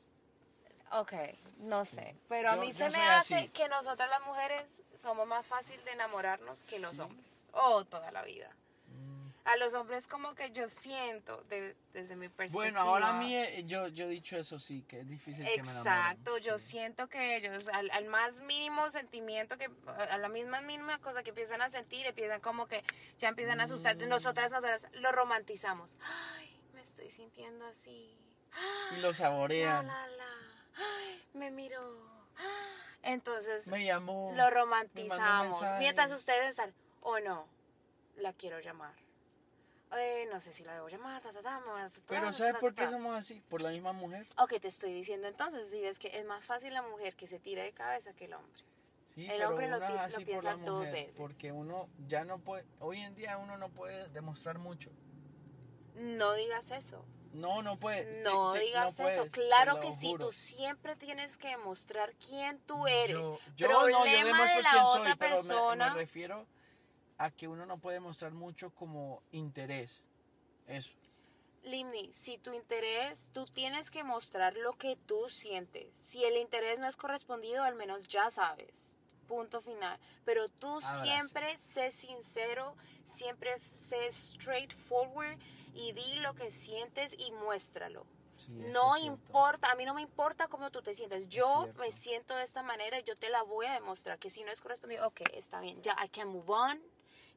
[0.90, 1.12] Ok,
[1.58, 2.16] no sé.
[2.28, 3.48] Pero a mí se me hace así.
[3.50, 7.24] que nosotras las mujeres somos más fácil de enamorarnos que los hombres.
[7.52, 8.50] Oh, toda la vida.
[9.50, 12.62] A los hombres como que yo siento, de- desde mi perspectiva.
[12.64, 15.62] Bueno, ahora a mí, eh, yo, yo he dicho eso sí, que es difícil que
[15.62, 15.68] me.
[15.72, 16.72] Exacto, yo Sí.
[16.72, 21.30] siento que ellos al, al más mínimo sentimiento que a la misma mínima cosa que
[21.30, 22.84] empiezan a sentir, empiezan como que
[23.18, 23.96] ya empiezan a asustar.
[23.96, 24.08] Mm.
[24.08, 25.96] Nosotras nosotras lo romantizamos.
[26.36, 28.18] Ay, me estoy sintiendo así.
[28.96, 29.86] Y lo La saborean.
[29.86, 30.26] la la.
[30.76, 32.06] Ay, me miró.
[33.02, 34.32] Entonces Me llamó.
[34.36, 35.62] lo romantizamos.
[35.78, 37.48] Mientras ustedes están, o no,
[38.16, 38.92] la quiero llamar.
[39.96, 41.22] Eh, no sé si la debo llamar.
[41.22, 41.62] ta, ta, ta,
[42.06, 43.40] Pero ¿sabes por qué somos así?
[43.48, 44.26] Por la misma mujer.
[44.36, 47.38] Ok, te estoy diciendo entonces, si ves que es más fácil la mujer que se
[47.38, 48.62] tira de cabeza que el hombre.
[49.14, 51.14] Sí, El pero hombre lo lo así por piensa dos mujer, veces.
[51.16, 54.90] Porque uno ya no puede, hoy en día uno no puede demostrar mucho.
[55.94, 57.04] No digas eso.
[57.32, 58.22] No, no puede.
[58.22, 59.32] No Sí, sí, digas no puedes, eso.
[59.32, 60.26] Claro que sí, juro.
[60.26, 63.10] tú siempre tienes que demostrar quién tú eres.
[63.16, 65.90] Yo, yo Problema no, yo demuestro de la quién otra soy, pero me- persona.
[65.94, 66.46] me, refiero
[67.18, 70.02] a que uno no puede mostrar mucho como interés.
[70.66, 70.96] Eso.
[71.64, 75.94] Limni, si tu interés, tú tienes que mostrar lo que tú sientes.
[75.96, 78.96] Si el interés no es correspondido, al menos ya sabes.
[79.26, 79.98] Punto final.
[80.24, 85.38] Pero tú siempre sé sincero, siempre sé straightforward
[85.74, 88.06] y di lo que sientes y muéstralo.
[88.36, 91.28] Sí, No importa, a mí no me importa cómo tú te sientes.
[91.28, 94.18] Yo me siento de esta manera y yo te la voy a demostrar.
[94.18, 96.80] Que si no es correspondido, ok, está bien, ya, I can move on.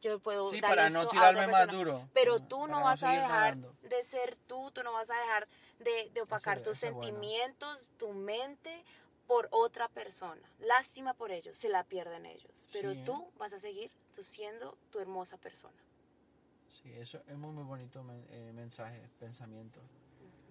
[0.02, 2.10] Yo puedo Sí, para no a tirarme otra más duro.
[2.14, 3.76] Pero tú no vas a dejar nadando.
[3.84, 5.48] de ser tú, tú no vas a dejar
[5.80, 7.02] de, de opacar tus bueno.
[7.04, 8.84] sentimientos, tu mente
[9.28, 10.42] por otra persona.
[10.60, 12.68] Lástima por ellos, se la pierden ellos.
[12.74, 15.78] Pero Sí, tú vas a seguir tú siendo tu hermosa persona.
[16.82, 19.80] Sí, eso es muy, muy bonito men- eh, mensaje, pensamiento.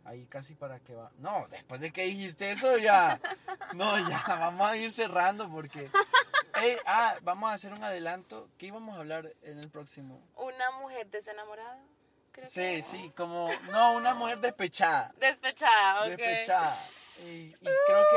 [0.05, 1.11] Ahí casi para que va.
[1.19, 3.21] No, después de que dijiste eso ya.
[3.75, 5.89] No, ya, vamos a ir cerrando porque.
[6.87, 8.49] Ah, vamos a hacer un adelanto.
[8.59, 10.21] ¿Qué íbamos a hablar en el próximo?
[10.37, 11.79] Una mujer desenamorada.
[12.33, 13.49] Creo Sí, que- sí, como.
[13.71, 15.13] No, una mujer despechada.
[15.19, 16.09] Despechada, ok.
[16.17, 16.77] Despechada.
[17.25, 18.17] Y, y creo que.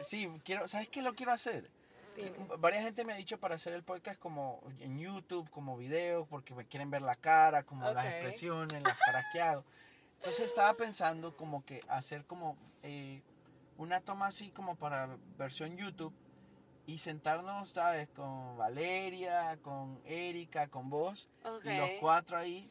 [0.00, 0.68] eh, Sí, quiero.
[0.68, 1.70] ¿Sabes qué lo quiero hacer?
[2.16, 2.30] Dime.
[2.58, 6.54] Varias gente me ha dicho para hacer el podcast como en YouTube, como video, porque
[6.54, 8.12] me quieren ver la cara, como las Ok.
[8.12, 9.64] expresiones, las caras que hago.
[10.18, 13.20] Entonces estaba pensando como que hacer como eh,
[13.78, 16.14] una toma así como para versión YouTube
[16.86, 18.08] y sentarnos, ¿sabes?
[18.10, 21.64] Con Valeria, con Erika, con vos, Ok.
[21.64, 22.70] y los cuatro ahí,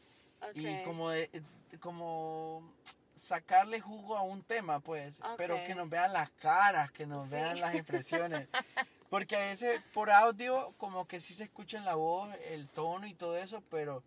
[0.53, 0.83] y Ok.
[0.83, 1.43] como, de-
[1.79, 2.73] como
[3.15, 5.65] sacarle jugo a un tema, pues, pero Ok.
[5.65, 7.35] que nos vean las caras, que nos Sí.
[7.35, 8.47] vean las expresiones.
[9.09, 13.05] Porque a veces por audio como que sí se escucha en la voz el tono
[13.05, 14.03] y todo eso, pero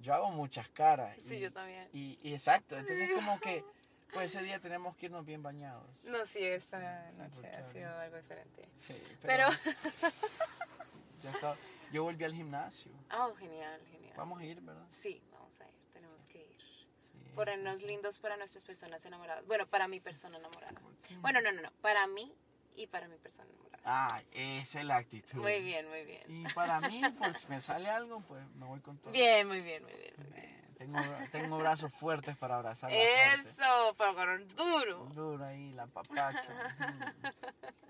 [0.00, 1.14] yo hago muchas caras.
[1.22, 1.86] Sí, y, yo también.
[1.92, 3.62] Y, y exacto, entonces como que
[4.12, 5.86] Pues ese día tenemos que irnos bien bañados.
[6.04, 8.68] No, sí, esta Sí, noche ha sido algo diferente.
[8.76, 9.48] Sí, Pero...
[11.22, 11.56] ya está-
[11.92, 12.92] yo volví al gimnasio.
[13.16, 14.14] Oh, genial, genial.
[14.16, 14.86] Vamos a ir, ¿verdad?
[14.90, 16.56] Sí, vamos a ir, tenemos que ir.
[16.60, 19.46] Sí, Ponernos sí, lindos para nuestras personas enamoradas.
[19.46, 20.74] Bueno, para mi persona enamorada.
[21.20, 21.70] Bueno, no, no, no.
[21.80, 22.34] Para mí
[22.74, 23.82] y para mi persona enamorada.
[23.84, 25.40] Ah, esa es la actitud.
[25.40, 26.22] Muy bien, muy bien.
[26.28, 29.12] Y para mí, pues me sale algo, pues me voy con todo.
[29.12, 30.14] Bien, muy bien, muy bien.
[30.18, 30.57] muy bien.
[30.78, 31.00] Bien, Tengo,
[31.32, 32.90] tengo brazos fuertes para abrazar.
[32.92, 35.06] Eso, para agarrar duro.
[35.14, 36.52] Duro ahí, la papacha.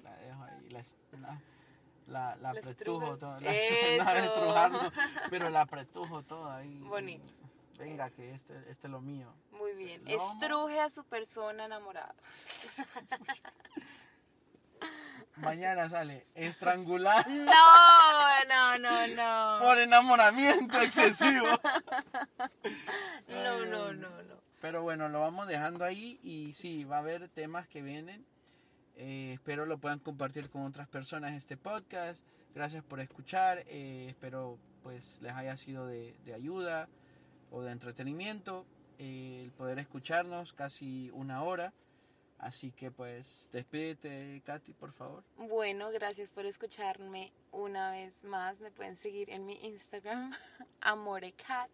[0.02, 0.82] la dejo ahí, la,
[2.06, 3.38] la, la, apretujo todo.
[3.40, 4.80] La no,
[5.30, 6.78] pero la apretujo todo ahí.
[6.80, 7.32] Bonito.
[7.78, 9.32] Venga, que este, este es lo mío.
[9.52, 10.04] Muy bien.
[10.04, 10.16] Lomo.
[10.16, 12.14] Estruje a su persona enamorada.
[15.40, 19.06] Mañana sale estrangular No, no, no,
[19.58, 19.64] no.
[19.64, 21.46] por enamoramiento excesivo.
[23.28, 24.38] No, no, no, no.
[24.60, 28.24] Pero bueno, lo vamos dejando ahí y sí, va a haber temas que vienen.
[28.96, 32.24] Eh, espero lo puedan compartir con otras personas este podcast.
[32.54, 33.64] Gracias por escuchar.
[33.68, 36.88] eh, espero pues les haya sido de, de ayuda
[37.50, 38.64] o de entretenimiento
[38.98, 41.72] eh, el poder escucharnos casi una hora.
[42.38, 45.24] Así que pues despídete, Katy, por favor.
[45.36, 48.60] Bueno, gracias por escucharme una vez más.
[48.60, 50.32] Me pueden seguir en mi Instagram,
[50.80, 51.70] amorecat,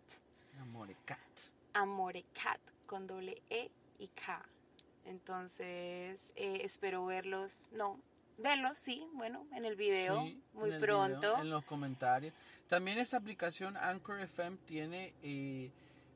[0.61, 1.19] Amore, Cat.
[1.75, 4.41] amorecat, con doble E y K.
[5.05, 8.01] Entonces, eh, espero verlos, no,
[8.39, 11.19] verlos, sí, bueno, en el video, Sí, muy en el pronto.
[11.19, 12.33] video, en los comentarios.
[12.69, 15.71] También esta aplicación Anchor FM tiene eh,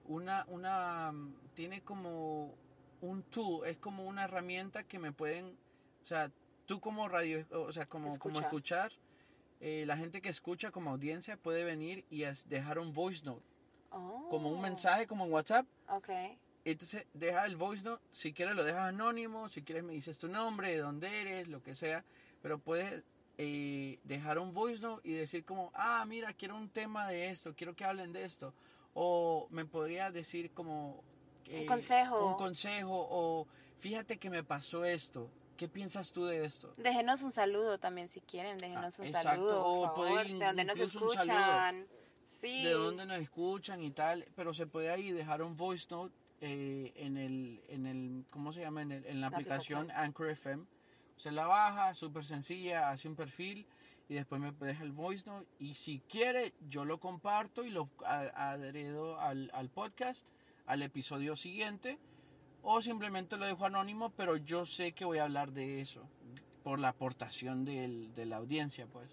[0.07, 2.55] una, una, mm, tiene como
[3.01, 5.57] un tool, es como una herramienta que me pueden,
[6.03, 6.31] o sea,
[6.67, 8.47] tú como radio, o sea, como, como Escucha.
[8.47, 8.93] escuchar,
[9.61, 13.43] eh, la gente que escucha como audiencia puede venir y dejar un voice note,
[13.91, 15.67] como un Oh, mensaje como en WhatsApp.
[15.89, 16.11] Ok,
[16.65, 18.03] Entonces, deja el voice note.
[18.13, 19.49] Si quieres, lo dejas anónimo.
[19.49, 22.05] Si quieres, me dices tu nombre, de dónde eres, lo que sea.
[22.43, 23.03] Pero puedes
[23.39, 27.55] eh, dejar un voice note y decir, como, ah, mira, quiero un tema de esto,
[27.57, 28.53] quiero que hablen de esto.
[28.93, 31.03] O me podría decir, como.
[31.53, 32.27] Un consejo.
[32.27, 33.07] Un consejo.
[33.11, 33.47] O
[33.79, 35.31] fíjate que me pasó esto.
[35.57, 36.73] ¿Qué piensas tú de esto?
[36.77, 40.65] déjenos un saludo también si quieren, déjenos Ah, un exacto, saludo, o por de donde
[40.65, 41.87] nos escuchan.
[42.29, 42.63] Sí.
[42.65, 46.93] de dónde nos escuchan y tal, pero se puede ahí dejar un voice note eh,
[46.95, 48.83] en el, en el, ¿cómo se llama?
[48.83, 50.05] En, el- en la, La aplicación, aplicación.
[50.05, 50.65] Anchor FM.
[51.17, 53.67] Se la baja, súper sencilla, hace un perfil
[54.09, 57.89] y después me deja el voice note y si quiere yo lo comparto y lo
[58.05, 60.25] adheredo al, al podcast,
[60.69, 61.99] al episodio siguiente
[62.63, 66.09] o simplemente lo dejo anónimo, pero yo sé que voy a hablar de eso
[66.63, 69.11] por la aportación del- de la audiencia, pues.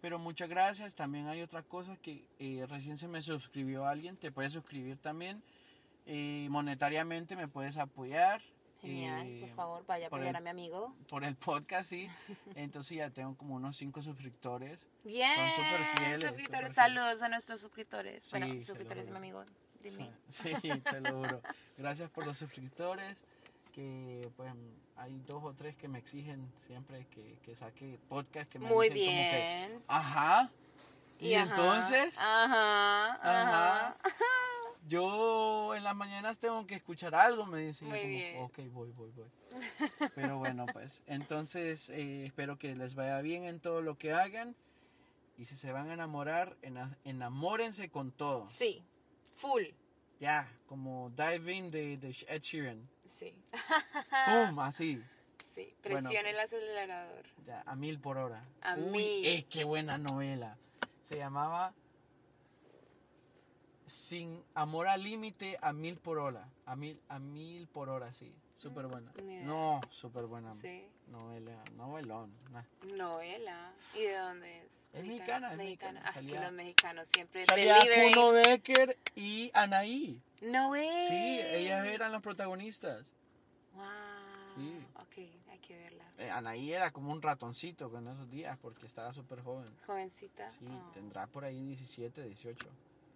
[0.00, 0.94] Pero muchas gracias.
[0.94, 4.16] También hay otra cosa que eh, recién se me suscribió alguien.
[4.16, 5.42] Te puedes suscribir también.
[6.06, 8.42] Eh, monetariamente me puedes apoyar.
[8.80, 10.92] Genial, eh, por favor, vaya a apoyar el- a mi amigo.
[11.08, 12.08] Por el podcast, sí.
[12.56, 14.86] Entonces ya tengo como unos cinco suscriptores.
[15.04, 16.74] Bien, súper fieles, súper suscriptores, fieles.
[16.74, 18.24] saludos a nuestros suscriptores.
[18.24, 19.44] Sí, bueno, suscriptores de mi amigo,
[19.90, 21.42] Sí, sí, te lo juro.
[21.78, 23.22] Gracias por los suscriptores.
[23.72, 24.52] Que pues
[24.96, 28.50] hay dos o tres que me exigen siempre que, que saque podcast.
[28.52, 29.82] Que me Muy dicen como que, bien.
[29.88, 30.50] ajá.
[31.18, 32.18] Y, ajá, entonces...
[32.18, 33.86] Ajá, ajá.
[33.88, 33.96] Ajá.
[34.88, 37.88] Yo en las mañanas tengo que escuchar algo, me dicen.
[37.88, 38.42] y Muy como, bien.
[38.42, 40.10] Ok, voy, voy, voy.
[40.14, 44.56] Pero bueno, pues entonces eh, espero que les vaya bien en todo lo que hagan.
[45.38, 48.48] Y si se van a enamorar, ena- enamórense con todo.
[48.48, 48.82] Sí,
[49.42, 49.64] full.
[50.20, 52.88] Ya, como Diving de, de Ed Sheeran.
[53.08, 53.34] Sí,
[54.26, 54.58] ¡Pum!
[54.60, 55.02] Así.
[55.54, 55.74] sí.
[55.82, 57.24] Bueno, Presione el acelerador.
[57.44, 58.42] Ya, a mil por hora.
[58.62, 59.26] A Uy, mil.
[59.26, 60.56] eh, qué buena novela.
[61.02, 61.74] Se llamaba
[63.86, 66.48] Sin amor al límite a mil por hora.
[66.64, 68.32] A mil, a mil por hora, sí.
[68.54, 69.12] Súper buena.
[69.44, 70.52] No, súper buena.
[70.54, 70.86] Sí.
[71.08, 72.32] Novela, novelón.
[72.50, 72.62] nah.
[72.96, 73.74] Novela.
[73.94, 74.71] ¿Y de dónde es?
[74.92, 76.02] Es mexicana, es mexicana.
[76.04, 78.12] Ah, es que Salía- los mexicanos siempre Salía delivery.
[78.14, 80.20] Kuno Becker y Anaí.
[80.42, 81.08] No es.
[81.08, 83.12] Sí, ellas eran los protagonistas.
[83.74, 83.84] Wow.
[84.56, 84.86] Sí.
[84.96, 85.16] Ok,
[85.50, 86.04] hay que verla.
[86.18, 89.74] Eh, Anaí era como un ratoncito con esos días porque estaba súper joven.
[89.86, 90.50] Jovencita.
[90.50, 92.68] Sí, Oh, tendrá por ahí 17, 18.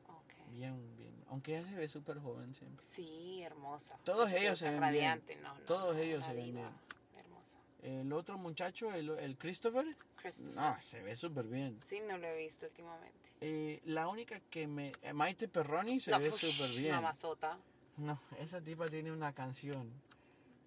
[0.08, 0.50] ok.
[0.52, 1.14] Bien, bien.
[1.28, 2.82] Aunque ella se ve súper joven siempre.
[2.86, 3.98] Sí, hermosa.
[4.04, 4.82] Todos ellos se ven bien.
[4.82, 6.68] radiante, No, no, Todos ellos se ven bien.
[7.86, 10.50] El otro muchacho, el, el Christopher, Chris.
[10.54, 11.78] no, se ve súper bien.
[11.84, 13.30] Sí, no lo he visto últimamente.
[13.40, 14.92] Eh, la única que me...
[15.02, 16.96] eh, Maite Perroni se No, ve súper bien.
[16.96, 17.56] Mamazota.
[17.96, 19.88] No, esa tipa tiene una canción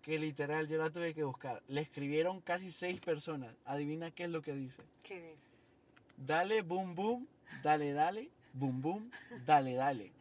[0.02, 1.62] que literal yo la tuve que buscar.
[1.68, 3.54] Le escribieron casi seis personas.
[3.66, 4.82] Adivina qué es lo que dice.
[5.04, 5.50] ¿Qué dice?
[6.16, 7.28] Dale, boom, boom,
[7.64, 9.12] dale, dale, boom, boom,
[9.46, 10.14] dale, dale.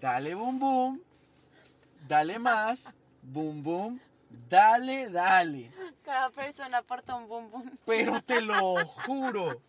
[0.00, 1.02] Dale, boom, boom,
[2.08, 4.00] dale más, boom, boom,
[4.48, 5.70] dale, dale.
[6.04, 7.78] Cada persona aporta un boom boom.
[7.86, 9.60] Pero te lo juro.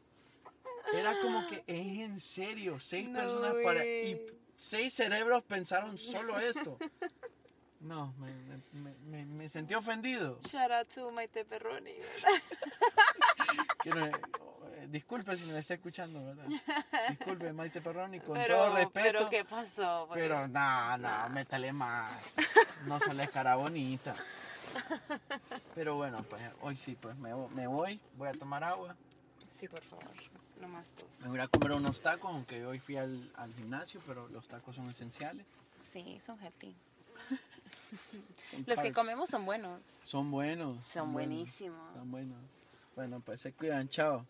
[0.93, 3.85] Era como que es en serio, seis No personas para...
[3.85, 6.77] Y seis cerebros pensaron solo esto.
[7.79, 10.39] No, me, me, me- me- me sentí ofendido.
[10.49, 11.93] Shout out to Maite Perroni.
[13.85, 16.45] No- eh, disculpe si me está escuchando, ¿verdad?
[17.09, 18.93] Disculpe, Maite Perroni, con Pero, todo respeto.
[19.17, 20.07] pero ¿qué pasó?
[20.13, 22.33] Pero no, no, métale más.
[22.85, 24.15] No sale cara bonita.
[25.75, 28.95] Pero bueno, pues hoy sí, pues me, me voy, voy a tomar agua.
[29.59, 30.05] Sí, por favor.
[30.59, 31.21] No más dos.
[31.21, 34.75] Me voy a comer unos tacos, aunque hoy fui al, al gimnasio, pero los tacos
[34.75, 35.45] son esenciales.
[35.79, 36.75] Sí, son healthy.
[38.49, 39.81] Son Los que comemos son buenos.
[40.01, 40.83] Son buenos.
[40.83, 41.93] Son buenos, buenísimos.
[41.95, 42.39] Son buenos.
[42.95, 44.25] Bueno, pues se cuidan, chao.